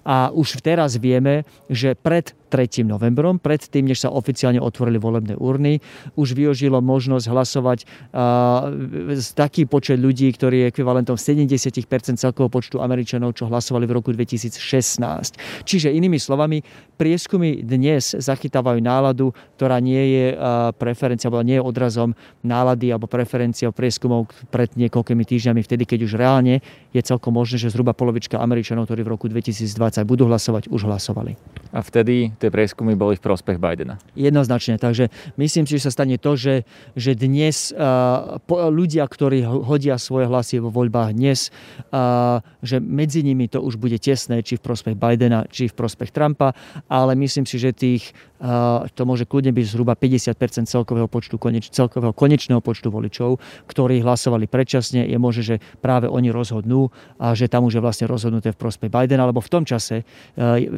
A 0.05 0.33
už 0.33 0.57
teraz 0.65 0.97
vieme, 0.97 1.45
že 1.69 1.93
pred 1.93 2.33
3. 2.49 2.83
novembrom, 2.83 3.37
predtým, 3.37 3.85
než 3.85 4.03
sa 4.03 4.09
oficiálne 4.09 4.57
otvorili 4.57 4.97
volebné 4.97 5.37
urny, 5.37 5.77
už 6.17 6.33
využilo 6.33 6.81
možnosť 6.81 7.25
hlasovať 7.29 7.79
z 9.15 9.27
taký 9.37 9.69
počet 9.69 10.01
ľudí, 10.01 10.33
ktorý 10.33 10.65
je 10.65 10.69
ekvivalentom 10.73 11.15
70% 11.15 11.69
celkového 12.17 12.49
počtu 12.49 12.81
Američanov, 12.81 13.37
čo 13.37 13.45
hlasovali 13.45 13.85
v 13.85 13.93
roku 13.93 14.09
2016. 14.09 14.57
Čiže 15.63 15.93
inými 15.93 16.17
slovami, 16.17 16.65
prieskumy 16.97 17.61
dnes 17.61 18.17
zachytávajú 18.17 18.81
náladu, 18.81 19.31
ktorá 19.55 19.77
nie 19.77 20.17
je 20.17 20.25
preferencia, 20.81 21.29
alebo 21.29 21.45
nie 21.45 21.61
je 21.61 21.63
odrazom 21.63 22.17
nálady 22.41 22.89
alebo 22.89 23.05
preferencia 23.05 23.69
prieskumov 23.69 24.33
pred 24.49 24.73
niekoľkými 24.73 25.23
týždňami, 25.23 25.61
vtedy, 25.61 25.83
keď 25.85 25.99
už 26.09 26.17
reálne 26.17 26.65
je 26.89 27.01
celkom 27.05 27.37
možné, 27.37 27.61
že 27.61 27.69
zhruba 27.69 27.93
polovička 27.93 28.41
Američanov, 28.41 28.89
ktorí 28.89 29.05
v 29.05 29.11
roku 29.13 29.25
2020 29.29 30.01
budú 30.09 30.25
hlasovať, 30.25 30.73
už 30.73 30.89
hlasovali. 30.89 31.37
A 31.69 31.85
vtedy 31.85 32.33
tie 32.39 32.49
prieskumy 32.49 32.95
boli 32.95 33.19
v 33.19 33.23
prospech 33.23 33.59
Bidena. 33.59 33.99
Jednoznačne, 34.15 34.79
takže 34.79 35.11
myslím 35.35 35.67
si, 35.67 35.75
že 35.75 35.85
sa 35.85 35.91
stane 35.91 36.15
to, 36.15 36.39
že, 36.39 36.63
že 36.95 37.13
dnes 37.19 37.75
uh, 37.75 38.39
ľudia, 38.49 39.03
ktorí 39.03 39.43
hodia 39.43 39.99
svoje 39.99 40.31
hlasy 40.31 40.63
vo 40.63 40.71
voľbách 40.71 41.11
dnes, 41.11 41.51
uh, 41.91 42.39
že 42.63 42.79
medzi 42.79 43.21
nimi 43.21 43.51
to 43.51 43.59
už 43.59 43.75
bude 43.75 43.99
tesné, 43.99 44.39
či 44.39 44.55
v 44.55 44.63
prospech 44.63 44.95
Bidena, 44.95 45.43
či 45.51 45.67
v 45.67 45.75
prospech 45.75 46.15
Trumpa, 46.15 46.55
ale 46.87 47.19
myslím 47.19 47.43
si, 47.43 47.59
že 47.59 47.75
tých, 47.75 48.15
to 48.95 49.01
môže 49.03 49.27
kľudne 49.27 49.51
byť 49.51 49.65
zhruba 49.67 49.99
50% 49.99 50.71
celkového 50.71 51.11
počtu 51.11 51.35
koneč, 51.35 51.67
celkového 51.75 52.15
konečného 52.15 52.63
počtu 52.63 52.87
voličov, 52.87 53.35
ktorí 53.67 53.99
hlasovali 53.99 54.47
predčasne. 54.47 55.03
Je 55.03 55.19
možné, 55.19 55.43
že 55.43 55.55
práve 55.83 56.07
oni 56.07 56.31
rozhodnú 56.31 56.87
a 57.19 57.35
že 57.35 57.51
tam 57.51 57.67
už 57.67 57.77
je 57.77 57.83
vlastne 57.83 58.07
rozhodnuté 58.07 58.55
v 58.55 58.59
prospech 58.63 58.87
Bidena, 58.87 59.27
lebo 59.27 59.43
v 59.43 59.51
tom 59.51 59.67
čase 59.67 60.07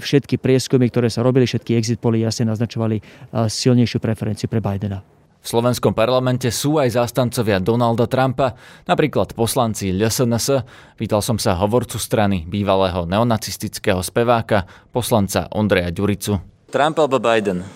všetky 0.02 0.42
prieskumy, 0.42 0.90
ktoré 0.90 1.14
sa 1.14 1.22
robili, 1.22 1.46
všetky 1.46 1.78
exit 1.78 2.02
poly 2.02 2.26
jasne 2.26 2.50
naznačovali 2.50 2.98
silnejšiu 3.46 4.02
preferenciu 4.02 4.50
pre 4.50 4.58
Bidena. 4.58 5.06
V 5.42 5.50
slovenskom 5.50 5.98
parlamente 5.98 6.54
sú 6.54 6.78
aj 6.78 6.98
zástancovia 6.98 7.58
Donalda 7.58 8.06
Trumpa, 8.06 8.54
napríklad 8.86 9.34
poslanci 9.34 9.90
LSNS. 9.90 10.66
Pýtal 10.98 11.26
som 11.26 11.42
sa 11.42 11.58
hovorcu 11.58 11.98
strany 11.98 12.46
bývalého 12.46 13.10
neonacistického 13.10 14.06
speváka, 14.06 14.70
poslanca 14.94 15.50
Ondreja 15.50 15.90
Ďuricu. 15.90 16.51
Trump 16.72 16.96
alebo 16.96 17.20
Biden? 17.20 17.68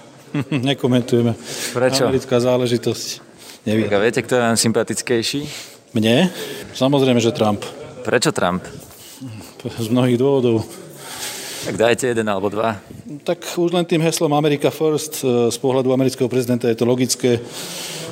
Nekomentujeme. 0.72 1.36
Prečo? 1.76 2.08
Americká 2.08 2.40
záležitosť. 2.40 3.08
Neviem. 3.68 3.92
A 3.92 4.00
viete, 4.00 4.24
kto 4.24 4.40
je 4.40 4.42
vám 4.42 4.56
sympatickejší? 4.56 5.42
Mne? 5.92 6.32
Samozrejme, 6.72 7.20
že 7.20 7.36
Trump. 7.36 7.68
Prečo 8.08 8.32
Trump? 8.32 8.64
Z 9.66 9.88
mnohých 9.92 10.16
dôvodov. 10.16 10.64
Tak 11.66 11.76
dajte 11.76 12.14
jeden 12.14 12.30
alebo 12.30 12.48
dva. 12.54 12.78
Tak 13.26 13.42
už 13.58 13.74
len 13.74 13.84
tým 13.90 14.00
heslom 14.06 14.30
America 14.38 14.70
First 14.70 15.26
e, 15.26 15.50
z 15.50 15.58
pohľadu 15.58 15.90
amerického 15.90 16.30
prezidenta 16.30 16.70
je 16.70 16.78
to 16.78 16.86
logické. 16.86 17.42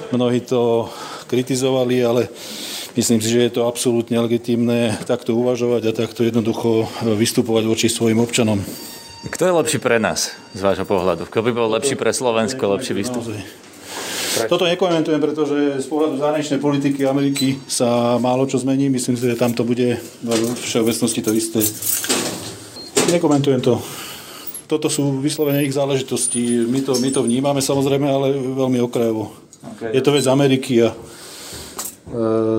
Mnohí 0.10 0.42
to 0.42 0.90
kritizovali, 1.30 2.02
ale 2.02 2.34
myslím 2.98 3.22
si, 3.22 3.30
že 3.30 3.46
je 3.46 3.52
to 3.62 3.70
absolútne 3.70 4.18
legitimné 4.18 4.98
takto 5.06 5.38
uvažovať 5.38 5.82
a 5.86 5.92
takto 5.94 6.26
jednoducho 6.26 6.90
vystupovať 7.06 7.64
voči 7.70 7.88
svojim 7.94 8.18
občanom. 8.26 8.58
Kto 9.30 9.44
je 9.46 9.54
lepší 9.54 9.78
pre 9.78 10.02
nás 10.02 10.43
z 10.54 10.62
vášho 10.62 10.86
pohľadu? 10.86 11.26
Kto 11.28 11.42
by 11.42 11.52
bol 11.52 11.68
lepší 11.74 11.98
pre 11.98 12.14
Slovensko, 12.14 12.78
lepší 12.78 12.94
výstup? 12.94 13.26
Toto 14.50 14.66
nekomentujem, 14.66 15.22
pretože 15.22 15.86
z 15.86 15.88
pohľadu 15.90 16.18
zahraničnej 16.18 16.58
politiky 16.58 17.06
Ameriky 17.06 17.62
sa 17.70 18.18
málo 18.18 18.50
čo 18.50 18.58
zmení. 18.58 18.90
Myslím 18.90 19.14
si, 19.14 19.30
že 19.30 19.38
tam 19.38 19.54
to 19.54 19.62
bude 19.62 20.02
v 20.02 20.30
všeobecnosti 20.58 21.22
to 21.22 21.32
isté. 21.38 21.62
Nekomentujem 23.14 23.62
to. 23.62 23.78
Toto 24.66 24.90
sú 24.90 25.22
vyslovene 25.22 25.62
ich 25.62 25.76
záležitosti. 25.76 26.66
My 26.66 26.82
to, 26.82 26.98
my 26.98 27.14
to 27.14 27.22
vnímame 27.22 27.62
samozrejme, 27.62 28.10
ale 28.10 28.34
veľmi 28.34 28.82
okrajovo. 28.82 29.30
Okay. 29.78 29.94
Je 29.94 30.02
to 30.02 30.18
vec 30.18 30.26
Ameriky 30.26 30.82
a 30.82 30.90
e, 30.90 30.96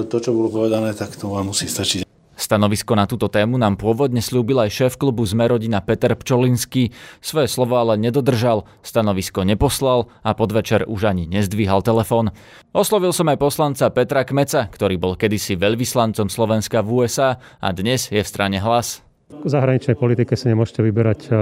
to, 0.07 0.16
čo 0.22 0.30
bolo 0.30 0.46
povedané, 0.46 0.94
tak 0.94 1.18
to 1.18 1.26
vám 1.26 1.50
musí 1.50 1.66
stačiť. 1.66 2.13
Stanovisko 2.35 2.99
na 2.99 3.07
túto 3.07 3.31
tému 3.31 3.59
nám 3.59 3.79
pôvodne 3.79 4.18
slúbil 4.18 4.59
aj 4.62 4.70
šéf 4.70 4.92
klubu 4.99 5.23
Zmerodina 5.23 5.83
Peter 5.83 6.14
Pčolinský. 6.14 6.90
Svoje 7.23 7.47
slovo 7.47 7.79
ale 7.79 7.94
nedodržal, 7.99 8.66
stanovisko 8.83 9.47
neposlal 9.47 10.11
a 10.27 10.35
podvečer 10.35 10.87
už 10.90 11.11
ani 11.11 11.25
nezdvíhal 11.31 11.83
telefón. 11.87 12.35
Oslovil 12.75 13.14
som 13.14 13.31
aj 13.31 13.38
poslanca 13.38 13.87
Petra 13.94 14.27
Kmeca, 14.27 14.66
ktorý 14.66 14.99
bol 14.99 15.14
kedysi 15.14 15.55
veľvyslancom 15.55 16.27
Slovenska 16.27 16.83
v 16.83 17.03
USA 17.03 17.38
a 17.62 17.68
dnes 17.70 18.11
je 18.11 18.18
v 18.18 18.29
strane 18.29 18.59
hlas. 18.59 19.03
V 19.31 19.49
zahraničnej 19.49 19.97
politike 19.97 20.37
si 20.37 20.51
nemôžete 20.51 20.85
vyberať 20.85 21.20
eh, 21.31 21.37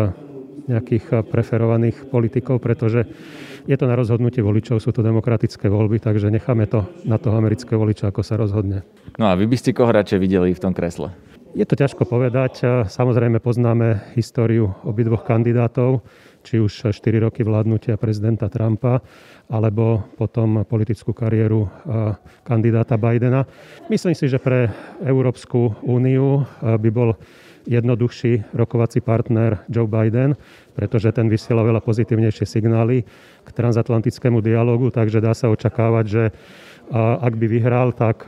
nejakých 0.71 1.05
eh, 1.11 1.17
preferovaných 1.27 2.09
politikov, 2.09 2.63
pretože 2.63 3.09
je 3.67 3.77
to 3.79 3.85
na 3.87 3.95
rozhodnutie 3.95 4.43
voličov, 4.43 4.83
sú 4.83 4.91
to 4.91 5.07
demokratické 5.07 5.71
voľby, 5.71 6.03
takže 6.03 6.31
necháme 6.31 6.67
to 6.67 6.87
na 7.07 7.19
toho 7.19 7.39
amerického 7.39 7.79
voliča, 7.79 8.11
ako 8.11 8.23
sa 8.27 8.35
rozhodne. 8.41 8.83
No 9.19 9.31
a 9.31 9.39
vy 9.39 9.47
by 9.47 9.57
ste 9.59 9.77
koho 9.77 9.91
radšej 9.91 10.19
videli 10.19 10.55
v 10.55 10.63
tom 10.63 10.75
kresle? 10.75 11.15
Je 11.53 11.69
to 11.69 11.77
ťažko 11.77 12.09
povedať. 12.09 12.65
Samozrejme 12.89 13.37
poznáme 13.37 14.17
históriu 14.17 14.73
obidvoch 14.89 15.29
kandidátov. 15.29 16.01
či 16.43 16.59
už 16.59 16.91
4 16.91 17.23
roky 17.23 17.47
vládnutia 17.47 17.95
prezidenta 17.97 18.51
Trumpa, 18.51 18.99
alebo 19.47 20.03
potom 20.19 20.67
politickú 20.67 21.15
kariéru 21.15 21.71
kandidáta 22.43 22.99
Bidena. 22.99 23.47
Myslím 23.87 24.19
si, 24.19 24.27
že 24.27 24.43
pre 24.43 24.69
Európsku 25.01 25.79
úniu 25.87 26.43
by 26.61 26.91
bol 26.91 27.15
jednoduchší 27.67 28.55
rokovací 28.55 29.01
partner 29.01 29.63
Joe 29.69 29.87
Biden, 29.87 30.37
pretože 30.75 31.13
ten 31.13 31.29
vysiela 31.29 31.63
veľa 31.63 31.81
pozitívnejšie 31.85 32.47
signály 32.47 33.05
k 33.43 33.49
transatlantickému 33.53 34.41
dialogu, 34.41 34.91
takže 34.91 35.21
dá 35.21 35.35
sa 35.35 35.51
očakávať, 35.53 36.05
že 36.07 36.25
ak 36.97 37.39
by 37.39 37.47
vyhral, 37.49 37.95
tak 37.97 38.27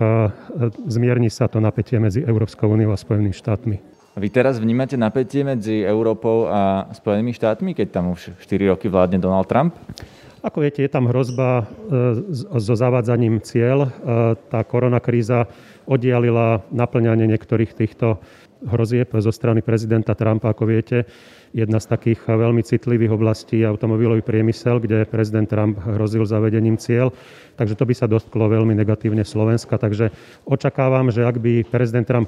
zmierni 0.89 1.29
sa 1.29 1.51
to 1.51 1.61
napätie 1.61 2.01
medzi 2.01 2.25
Európskou 2.25 2.71
úniou 2.71 2.95
a 2.95 2.99
Spojenými 2.99 3.35
štátmi. 3.35 3.77
Vy 4.15 4.29
teraz 4.31 4.63
vnímate 4.63 4.95
napätie 4.95 5.43
medzi 5.43 5.83
Európou 5.83 6.47
a 6.47 6.87
Spojenými 6.95 7.35
štátmi, 7.35 7.75
keď 7.75 7.89
tam 7.91 8.15
už 8.15 8.39
4 8.39 8.71
roky 8.71 8.87
vládne 8.87 9.19
Donald 9.19 9.51
Trump? 9.51 9.75
Ako 10.45 10.61
viete, 10.61 10.85
je 10.85 10.93
tam 10.93 11.09
hrozba 11.09 11.65
e, 11.65 12.45
so 12.61 12.75
zavádzaním 12.77 13.41
cieľ. 13.41 13.89
E, 13.89 13.91
tá 14.53 14.61
koronakríza 14.61 15.49
oddialila 15.89 16.61
naplňanie 16.69 17.25
niektorých 17.25 17.73
týchto 17.73 18.21
hrozieb 18.65 19.13
zo 19.13 19.33
strany 19.33 19.61
prezidenta 19.61 20.17
Trumpa. 20.17 20.51
Ako 20.51 20.65
viete, 20.67 21.05
jedna 21.55 21.79
z 21.79 21.87
takých 21.87 22.27
veľmi 22.27 22.67
citlivých 22.67 23.15
oblastí 23.15 23.63
je 23.63 23.71
automobilový 23.71 24.27
priemysel, 24.27 24.83
kde 24.83 25.07
prezident 25.07 25.47
Trump 25.47 25.79
hrozil 25.79 26.27
zavedením 26.27 26.75
cieľ. 26.81 27.15
Takže 27.55 27.79
to 27.79 27.87
by 27.87 27.95
sa 27.95 28.11
dotklo 28.11 28.51
veľmi 28.51 28.75
negatívne 28.75 29.23
Slovenska. 29.23 29.79
Takže 29.79 30.11
očakávam, 30.43 31.15
že 31.15 31.23
ak 31.23 31.39
by 31.39 31.63
prezident 31.63 32.03
Trump 32.03 32.27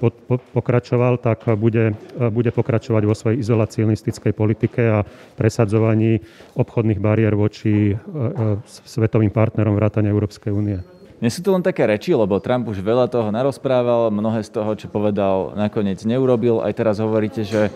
pokračoval, 0.55 1.19
tak 1.19 1.43
bude, 1.59 1.99
bude 2.31 2.51
pokračovať 2.55 3.03
vo 3.03 3.15
svojej 3.19 3.43
izolacionistickej 3.43 4.31
politike 4.31 4.83
a 4.87 5.03
presadzovaní 5.35 6.23
obchodných 6.55 7.03
bariér 7.03 7.35
voči 7.35 7.91
e, 7.91 7.95
e, 7.95 7.99
svetovým 8.87 9.35
partnerom 9.35 9.75
vrátane 9.75 10.07
Európskej 10.07 10.55
únie. 10.55 10.79
Nie 11.17 11.33
sú 11.33 11.41
to 11.41 11.57
len 11.57 11.65
také 11.65 11.89
reči, 11.89 12.13
lebo 12.13 12.37
Trump 12.45 12.69
už 12.69 12.85
veľa 12.85 13.09
toho 13.09 13.33
narozprával, 13.33 14.13
mnohé 14.13 14.45
z 14.45 14.53
toho, 14.53 14.77
čo 14.77 14.93
povedal, 14.93 15.57
nakoniec 15.57 16.05
neurobil. 16.05 16.61
Aj 16.61 16.77
teraz 16.77 17.01
hovoríte, 17.01 17.41
že 17.41 17.73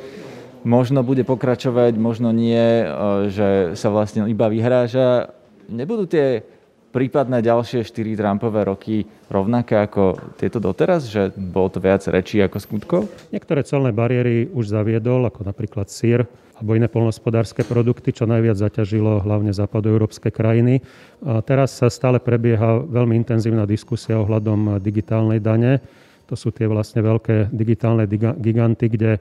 možno 0.61 1.01
bude 1.01 1.25
pokračovať, 1.25 1.97
možno 1.97 2.37
nie, 2.37 2.85
e, 2.85 2.85
že 3.33 3.49
sa 3.81 3.89
vlastne 3.89 4.29
iba 4.29 4.45
vyhráža. 4.45 5.33
Nebudú 5.73 6.05
tie 6.05 6.45
prípadné 6.93 7.41
ďalšie 7.41 7.87
4 7.87 8.19
Trumpové 8.19 8.67
roky 8.67 9.09
rovnaké 9.31 9.79
ako 9.79 10.37
tieto 10.37 10.59
doteraz, 10.59 11.07
že 11.07 11.31
bolo 11.33 11.71
to 11.71 11.79
viac 11.81 12.03
rečí 12.11 12.43
ako 12.43 12.59
skutkov? 12.61 13.03
Niektoré 13.31 13.65
celné 13.65 13.95
bariéry 13.95 14.51
už 14.51 14.75
zaviedol, 14.75 15.25
ako 15.25 15.47
napríklad 15.47 15.89
sír, 15.89 16.27
alebo 16.61 16.77
iné 16.77 16.93
polnospodárske 16.93 17.65
produkty, 17.65 18.13
čo 18.13 18.29
najviac 18.29 18.61
zaťažilo 18.61 19.25
hlavne 19.25 19.49
západoeurópske 19.57 20.29
krajiny. 20.29 20.85
A 21.25 21.41
teraz 21.41 21.81
sa 21.81 21.89
stále 21.89 22.21
prebieha 22.21 22.85
veľmi 22.85 23.17
intenzívna 23.17 23.65
diskusia 23.65 24.21
ohľadom 24.21 24.77
digitálnej 24.77 25.41
dane. 25.41 25.81
To 26.29 26.37
sú 26.37 26.53
tie 26.53 26.69
vlastne 26.69 27.01
veľké 27.01 27.49
digitálne 27.49 28.05
giganty, 28.37 28.93
kde 28.93 29.17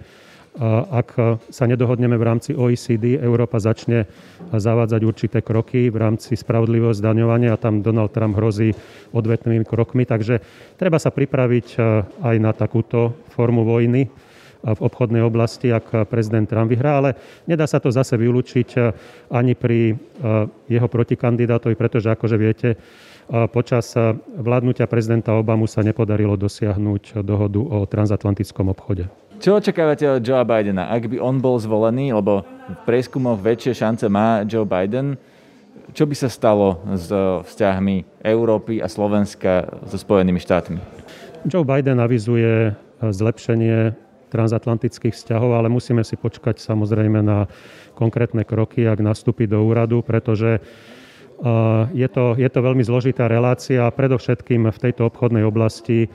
ak 0.92 1.40
sa 1.48 1.64
nedohodneme 1.64 2.20
v 2.20 2.28
rámci 2.28 2.52
OECD, 2.52 3.16
Európa 3.16 3.64
začne 3.64 4.04
zavádzať 4.52 5.02
určité 5.08 5.40
kroky 5.40 5.88
v 5.88 5.96
rámci 5.96 6.36
spravodlivého 6.36 6.92
zdaňovania 6.92 7.56
a 7.56 7.62
tam 7.62 7.80
Donald 7.80 8.12
Trump 8.12 8.36
hrozí 8.36 8.76
odvetnými 9.16 9.64
krokmi. 9.64 10.04
Takže 10.04 10.44
treba 10.76 11.00
sa 11.00 11.16
pripraviť 11.16 11.80
aj 12.20 12.36
na 12.36 12.52
takúto 12.52 13.16
formu 13.32 13.64
vojny 13.64 14.29
v 14.60 14.80
obchodnej 14.84 15.24
oblasti, 15.24 15.72
ak 15.72 16.12
prezident 16.12 16.44
Trump 16.44 16.68
vyhrá, 16.68 17.00
ale 17.00 17.10
nedá 17.48 17.64
sa 17.64 17.80
to 17.80 17.88
zase 17.88 18.20
vylúčiť 18.20 18.70
eh, 18.76 18.92
ani 19.32 19.56
pri 19.56 19.96
eh, 19.96 19.98
jeho 20.68 20.88
protikandidátovi, 20.88 21.76
pretože 21.80 22.12
akože 22.12 22.36
viete, 22.36 22.70
eh, 22.76 23.48
počas 23.48 23.96
vládnutia 24.36 24.90
prezidenta 24.92 25.32
Obamu 25.36 25.64
sa 25.64 25.80
nepodarilo 25.80 26.36
dosiahnuť 26.36 27.24
dohodu 27.24 27.60
o 27.64 27.78
transatlantickom 27.88 28.68
obchode. 28.68 29.08
Čo 29.40 29.56
očakávate 29.56 30.20
od 30.20 30.20
Joea 30.20 30.44
Bidena? 30.44 30.92
Ak 30.92 31.08
by 31.08 31.16
on 31.16 31.40
bol 31.40 31.56
zvolený, 31.56 32.12
lebo 32.12 32.44
v 32.44 32.76
prieskumoch 32.84 33.40
väčšie 33.40 33.72
šance 33.72 34.06
má 34.12 34.44
Joe 34.44 34.68
Biden, 34.68 35.16
čo 35.96 36.04
by 36.04 36.12
sa 36.12 36.28
stalo 36.28 36.84
s 36.92 37.08
vzťahmi 37.48 38.20
Európy 38.20 38.84
a 38.84 38.92
Slovenska 38.92 39.80
so 39.88 39.96
Spojenými 39.96 40.44
štátmi? 40.44 40.80
Joe 41.48 41.64
Biden 41.64 42.04
avizuje 42.04 42.76
zlepšenie 43.00 43.96
transatlantických 44.30 45.14
vzťahov, 45.14 45.58
ale 45.58 45.68
musíme 45.68 46.06
si 46.06 46.16
počkať 46.16 46.62
samozrejme 46.62 47.20
na 47.20 47.50
konkrétne 47.98 48.46
kroky, 48.46 48.86
ak 48.86 49.04
nastúpi 49.04 49.50
do 49.50 49.66
úradu, 49.66 50.06
pretože 50.06 50.62
je 51.96 52.08
to, 52.12 52.36
je 52.36 52.50
to 52.52 52.60
veľmi 52.60 52.84
zložitá 52.84 53.32
relácia 53.32 53.88
a 53.88 53.96
predovšetkým 53.96 54.68
v 54.70 54.82
tejto 54.82 55.08
obchodnej 55.08 55.48
oblasti 55.48 56.12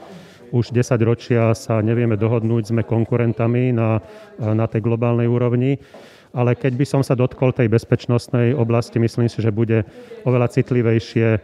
už 0.55 0.71
10 0.71 1.01
ročia 1.03 1.51
sa 1.57 1.83
nevieme 1.83 2.15
dohodnúť, 2.15 2.71
sme 2.71 2.83
konkurentami 2.87 3.75
na, 3.75 3.99
na 4.39 4.71
tej 4.71 4.87
globálnej 4.87 5.27
úrovni. 5.27 5.83
Ale 6.35 6.55
keď 6.59 6.73
by 6.79 6.87
som 6.87 7.03
sa 7.03 7.19
dotkol 7.19 7.55
tej 7.55 7.71
bezpečnostnej 7.71 8.55
oblasti, 8.55 8.99
myslím 8.99 9.31
si, 9.31 9.39
že 9.43 9.55
bude 9.55 9.87
oveľa 10.27 10.55
citlivejšie 10.55 11.39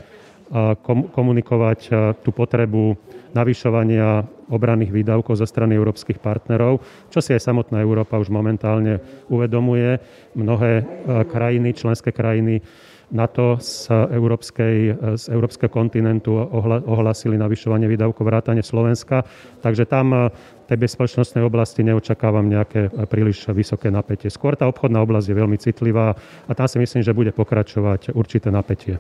komunikovať 1.15 1.81
tú 2.27 2.35
potrebu 2.35 2.99
navyšovania 3.31 4.27
obranných 4.51 4.91
výdavkov 4.91 5.39
zo 5.39 5.47
strany 5.47 5.79
európskych 5.79 6.19
partnerov, 6.19 6.83
čo 7.07 7.23
si 7.23 7.31
aj 7.31 7.47
samotná 7.47 7.79
Európa 7.79 8.19
už 8.19 8.35
momentálne 8.35 8.99
uvedomuje. 9.31 10.03
Mnohé 10.35 10.83
krajiny, 11.31 11.71
členské 11.71 12.11
krajiny 12.11 12.59
NATO 13.11 13.59
z, 13.59 13.91
európskej, 13.91 14.77
z 15.19 15.25
európskeho 15.35 15.71
kontinentu 15.71 16.35
ohlasili 16.87 17.35
navyšovanie 17.39 17.91
výdavkov 17.91 18.23
vrátane 18.23 18.63
Slovenska. 18.63 19.27
Takže 19.63 19.87
tam 19.87 20.31
v 20.31 20.67
tej 20.67 20.79
bezpečnostnej 20.79 21.43
oblasti 21.43 21.83
neočakávam 21.83 22.47
nejaké 22.47 22.91
príliš 23.11 23.51
vysoké 23.51 23.91
napätie. 23.91 24.31
Skôr 24.31 24.55
tá 24.55 24.71
obchodná 24.71 25.03
oblasť 25.03 25.27
je 25.27 25.41
veľmi 25.43 25.59
citlivá 25.59 26.15
a 26.47 26.53
tam 26.55 26.71
si 26.71 26.79
myslím, 26.79 27.03
že 27.03 27.15
bude 27.15 27.35
pokračovať 27.35 28.15
určité 28.15 28.55
napätie. 28.55 28.99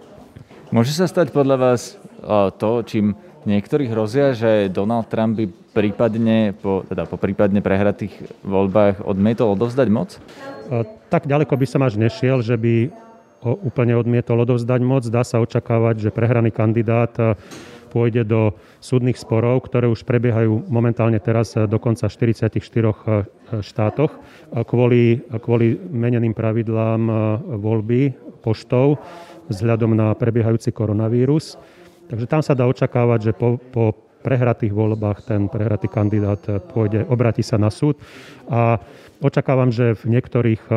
Môže 0.70 0.94
sa 0.94 1.10
stať 1.10 1.34
podľa 1.34 1.58
vás 1.58 1.98
to, 2.62 2.86
čím 2.86 3.18
niektorí 3.42 3.90
hrozia, 3.90 4.30
že 4.38 4.70
Donald 4.70 5.10
Trump 5.10 5.34
by 5.34 5.50
prípadne 5.74 6.54
po, 6.54 6.86
teda 6.86 7.10
po 7.10 7.18
prípadne 7.18 7.58
prehratých 7.58 8.14
voľbách 8.46 9.02
odmietol 9.02 9.58
odovzdať 9.58 9.88
moc? 9.90 10.22
Tak 11.10 11.26
ďaleko 11.26 11.58
by 11.58 11.66
som 11.66 11.82
až 11.82 11.98
nešiel, 11.98 12.38
že 12.46 12.54
by 12.54 12.86
úplne 13.42 13.98
odmietol 13.98 14.46
odovzdať 14.46 14.80
moc. 14.86 15.02
Dá 15.10 15.26
sa 15.26 15.42
očakávať, 15.42 16.06
že 16.06 16.14
prehraný 16.14 16.54
kandidát 16.54 17.18
pôjde 17.90 18.22
do 18.22 18.54
súdnych 18.78 19.18
sporov, 19.18 19.66
ktoré 19.66 19.90
už 19.90 20.06
prebiehajú 20.06 20.70
momentálne 20.70 21.18
teraz 21.18 21.58
dokonca 21.66 22.06
v 22.06 22.46
44 22.46 23.26
štátoch 23.58 24.14
kvôli, 24.70 25.18
kvôli 25.42 25.74
meneným 25.90 26.30
pravidlám 26.30 27.02
voľby 27.58 28.14
poštou 28.46 29.02
vzhľadom 29.50 29.92
na 29.92 30.14
prebiehajúci 30.14 30.70
koronavírus. 30.70 31.58
Takže 32.06 32.26
tam 32.26 32.42
sa 32.42 32.54
dá 32.54 32.66
očakávať, 32.70 33.30
že 33.30 33.32
po, 33.34 33.58
po 33.58 33.94
prehratých 34.20 34.72
voľbách 34.72 35.24
ten 35.26 35.48
prehratý 35.48 35.88
kandidát 35.88 36.40
pôjde, 36.70 37.08
obratí 37.08 37.40
sa 37.40 37.56
na 37.56 37.72
súd 37.72 37.96
a 38.52 38.78
očakávam, 39.20 39.72
že 39.72 39.96
v 39.96 40.16
niektorých 40.16 40.62
eh, 40.68 40.76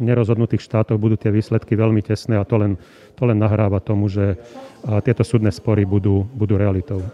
nerozhodnutých 0.00 0.62
štátoch 0.62 1.00
budú 1.00 1.16
tie 1.20 1.32
výsledky 1.32 1.76
veľmi 1.76 2.00
tesné 2.04 2.40
a 2.40 2.44
to 2.44 2.60
len, 2.60 2.72
to 3.16 3.22
len 3.28 3.40
nahráva 3.40 3.80
tomu, 3.80 4.08
že 4.08 4.36
eh, 4.36 5.00
tieto 5.04 5.24
súdne 5.24 5.52
spory 5.52 5.84
budú, 5.84 6.24
budú 6.32 6.56
realitou. 6.56 7.04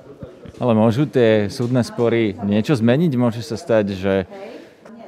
Ale 0.57 0.73
môžu 0.73 1.05
tie 1.05 1.53
súdne 1.53 1.85
spory 1.85 2.33
niečo 2.47 2.73
zmeniť? 2.79 3.13
Môže 3.19 3.45
sa 3.45 3.61
stať, 3.61 3.93
že 3.93 4.15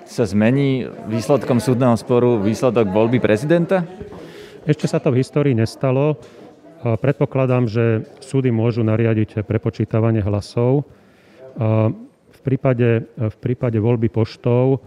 sa 0.05 0.25
zmení 0.25 0.89
výsledkom 1.09 1.61
súdneho 1.61 1.97
sporu 1.97 2.41
výsledok 2.41 2.89
voľby 2.89 3.21
prezidenta? 3.21 3.85
Ešte 4.69 4.85
sa 4.85 5.01
to 5.01 5.09
v 5.09 5.25
histórii 5.25 5.57
nestalo. 5.57 6.21
Predpokladám, 6.85 7.73
že 7.73 8.05
súdy 8.21 8.53
môžu 8.53 8.85
nariadiť 8.85 9.41
prepočítavanie 9.49 10.21
hlasov. 10.21 10.85
V 12.29 12.41
prípade, 12.45 13.09
v 13.17 13.37
prípade 13.41 13.81
voľby 13.81 14.13
poštov 14.13 14.85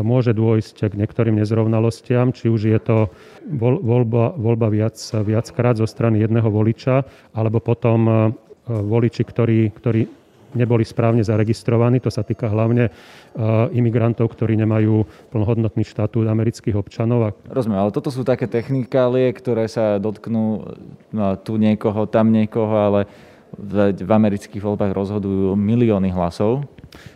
môže 0.00 0.32
dôjsť 0.32 0.88
k 0.88 0.98
niektorým 1.04 1.36
nezrovnalostiam, 1.44 2.32
či 2.32 2.48
už 2.48 2.72
je 2.72 2.80
to 2.80 3.12
voľba, 3.60 4.32
voľba 4.32 4.72
viac, 4.72 4.96
viackrát 4.96 5.76
zo 5.76 5.84
strany 5.84 6.24
jedného 6.24 6.48
voliča, 6.48 7.04
alebo 7.36 7.60
potom 7.60 8.32
voliči, 8.64 9.28
ktorí, 9.28 9.76
ktorí 9.76 10.08
neboli 10.56 10.88
správne 10.88 11.20
zaregistrovaní. 11.20 12.00
To 12.00 12.08
sa 12.08 12.24
týka 12.24 12.48
hlavne 12.48 12.88
imigrantov, 13.70 14.34
ktorí 14.34 14.58
nemajú 14.58 15.06
plnohodnotný 15.30 15.86
štatút 15.86 16.26
amerických 16.26 16.74
občanov. 16.74 17.38
Rozumiem, 17.46 17.78
ale 17.86 17.94
toto 17.94 18.10
sú 18.10 18.26
také 18.26 18.50
technikálie, 18.50 19.30
ktoré 19.30 19.70
sa 19.70 20.02
dotknú 20.02 20.44
no, 21.14 21.24
tu 21.38 21.54
niekoho, 21.54 22.10
tam 22.10 22.34
niekoho, 22.34 22.74
ale 22.74 23.00
v, 23.54 24.10
amerických 24.10 24.60
voľbách 24.60 24.92
rozhodujú 24.92 25.56
milióny 25.56 26.12
hlasov. 26.12 26.66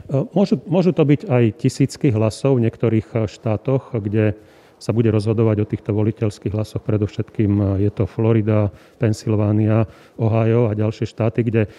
Eh, 0.09 0.25
môžu, 0.33 0.63
môžu 0.65 0.95
to 0.95 1.05
byť 1.05 1.29
aj 1.29 1.45
tisícky 1.59 2.09
hlasov 2.15 2.57
v 2.59 2.71
niektorých 2.71 3.09
eh, 3.13 3.19
štátoch, 3.29 3.93
kde 3.93 4.39
sa 4.83 4.91
bude 4.91 5.15
rozhodovať 5.15 5.57
o 5.63 5.69
týchto 5.71 5.95
voliteľských 5.95 6.59
hlasoch. 6.59 6.83
Predovšetkým 6.83 7.79
je 7.79 7.91
to 7.95 8.03
Florida, 8.11 8.67
Pensylvánia, 8.99 9.87
Ohio 10.19 10.67
a 10.67 10.75
ďalšie 10.75 11.07
štáty, 11.07 11.47
kde 11.47 11.71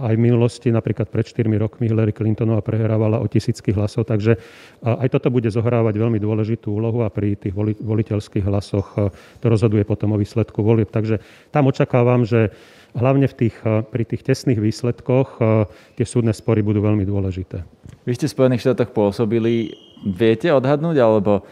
aj 0.00 0.14
v 0.16 0.24
minulosti, 0.28 0.68
napríklad 0.68 1.08
pred 1.08 1.24
4 1.24 1.46
rokmi 1.56 1.88
Hillary 1.88 2.12
Clintonová 2.12 2.60
prehrávala 2.60 3.20
o 3.20 3.26
tisícky 3.26 3.72
hlasov, 3.72 4.08
takže 4.08 4.36
aj 4.84 5.08
toto 5.12 5.32
bude 5.32 5.48
zohrávať 5.48 5.96
veľmi 5.96 6.20
dôležitú 6.20 6.76
úlohu 6.76 7.02
a 7.02 7.12
pri 7.12 7.36
tých 7.36 7.56
voliteľských 7.80 8.44
hlasoch 8.44 9.12
to 9.40 9.46
rozhoduje 9.46 9.82
potom 9.88 10.14
o 10.14 10.20
výsledku 10.20 10.60
volieb. 10.60 10.92
Takže 10.92 11.20
tam 11.50 11.68
očakávam, 11.72 12.22
že 12.28 12.52
hlavne 12.96 13.28
v 13.28 13.34
tých, 13.34 13.56
pri 13.92 14.04
tých 14.08 14.24
tesných 14.24 14.60
výsledkoch 14.60 15.40
tie 15.96 16.06
súdne 16.06 16.32
spory 16.32 16.64
budú 16.64 16.80
veľmi 16.80 17.04
dôležité. 17.04 17.60
Vy 18.08 18.12
ste 18.16 18.30
v 18.30 18.34
Spojených 18.36 18.62
štátoch 18.64 18.94
pôsobili, 18.94 19.74
viete 20.06 20.48
odhadnúť, 20.54 20.96
alebo 21.02 21.44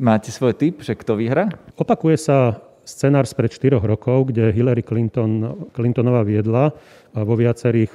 máte 0.00 0.32
svoj 0.32 0.56
typ, 0.56 0.80
že 0.80 0.96
kto 0.96 1.18
vyhra? 1.20 1.52
Opakuje 1.76 2.16
sa 2.16 2.60
scenár 2.90 3.30
spred 3.30 3.54
4 3.54 3.78
rokov, 3.78 4.34
kde 4.34 4.50
Hillary 4.50 4.82
Clinton, 4.82 5.66
Clintonová 5.70 6.26
viedla 6.26 6.74
vo 7.14 7.34
viacerých 7.38 7.90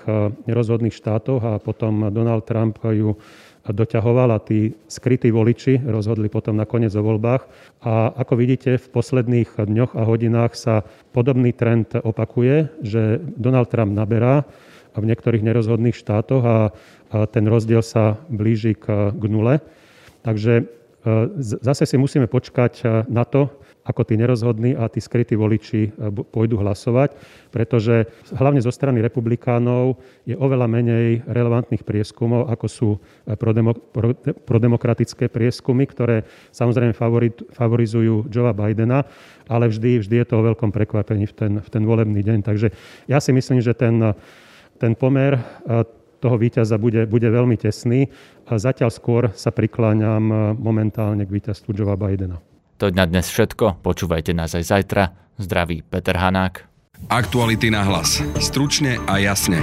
nerozhodných 0.48 0.96
štátoch 0.96 1.44
a 1.44 1.54
potom 1.60 2.08
Donald 2.12 2.48
Trump 2.48 2.80
ju 2.88 3.20
doťahoval 3.66 4.30
a 4.30 4.40
tí 4.40 4.78
skrytí 4.86 5.34
voliči 5.34 5.82
rozhodli 5.82 6.30
potom 6.30 6.54
nakoniec 6.54 6.94
o 6.94 7.02
voľbách. 7.02 7.50
A 7.82 8.14
ako 8.14 8.38
vidíte, 8.38 8.78
v 8.78 8.88
posledných 8.94 9.58
dňoch 9.58 9.98
a 9.98 10.06
hodinách 10.06 10.54
sa 10.54 10.86
podobný 11.12 11.50
trend 11.50 11.98
opakuje, 11.98 12.70
že 12.86 13.18
Donald 13.36 13.74
Trump 13.74 13.98
naberá 13.98 14.46
v 14.94 15.10
niektorých 15.10 15.44
nerozhodných 15.44 15.98
štátoch 15.98 16.44
a 16.46 16.58
ten 17.34 17.50
rozdiel 17.50 17.82
sa 17.82 18.22
blíži 18.30 18.78
k, 18.78 19.12
nule. 19.18 19.60
Takže 20.22 20.70
zase 21.42 21.84
si 21.90 21.98
musíme 21.98 22.30
počkať 22.30 23.06
na 23.10 23.26
to, 23.26 23.50
ako 23.86 24.02
tí 24.02 24.18
nerozhodní 24.18 24.74
a 24.74 24.90
tí 24.90 24.98
skrytí 24.98 25.38
voliči 25.38 25.82
e, 25.86 25.90
pôjdu 26.10 26.58
hlasovať, 26.58 27.14
pretože 27.54 28.10
hlavne 28.34 28.58
zo 28.58 28.74
strany 28.74 28.98
republikánov 29.00 30.02
je 30.26 30.34
oveľa 30.34 30.66
menej 30.66 31.22
relevantných 31.30 31.86
prieskumov, 31.86 32.50
ako 32.50 32.66
sú 32.66 32.90
e, 32.98 33.38
prodemokratické 34.50 35.30
prieskumy, 35.30 35.86
ktoré 35.86 36.26
samozrejme 36.50 36.98
favorizujú 37.54 38.26
Joea 38.34 38.58
Bidena, 38.58 39.06
ale 39.46 39.70
vždy, 39.70 40.02
vždy 40.02 40.16
je 40.18 40.28
to 40.28 40.42
o 40.42 40.46
veľkom 40.50 40.74
prekvapení 40.74 41.30
v 41.30 41.34
ten, 41.38 41.52
v 41.62 41.70
ten 41.70 41.86
volebný 41.86 42.26
deň. 42.26 42.40
Takže 42.42 42.74
ja 43.06 43.22
si 43.22 43.30
myslím, 43.38 43.62
že 43.62 43.78
ten, 43.78 44.02
ten 44.82 44.98
pomer 44.98 45.38
e, 45.38 45.42
toho 46.18 46.42
víťaza 46.42 46.82
bude, 46.82 47.06
bude 47.06 47.30
veľmi 47.30 47.54
tesný. 47.54 48.10
A 48.50 48.58
zatiaľ 48.58 48.90
skôr 48.90 49.30
sa 49.38 49.54
prikláňam 49.54 50.58
momentálne 50.58 51.22
k 51.22 51.34
víťazstvu 51.38 51.70
Joea 51.70 51.94
Bidena. 51.94 52.55
To 52.76 52.92
je 52.92 52.94
na 52.94 53.08
dnes 53.08 53.24
všetko, 53.24 53.80
počúvajte 53.80 54.36
nás 54.36 54.52
aj 54.52 54.68
zajtra. 54.68 55.04
Zdraví 55.40 55.84
Peter 55.88 56.16
Hanák. 56.16 56.68
Aktuality 57.12 57.72
na 57.72 57.84
hlas. 57.84 58.24
Stručne 58.40 59.00
a 59.08 59.20
jasne. 59.20 59.60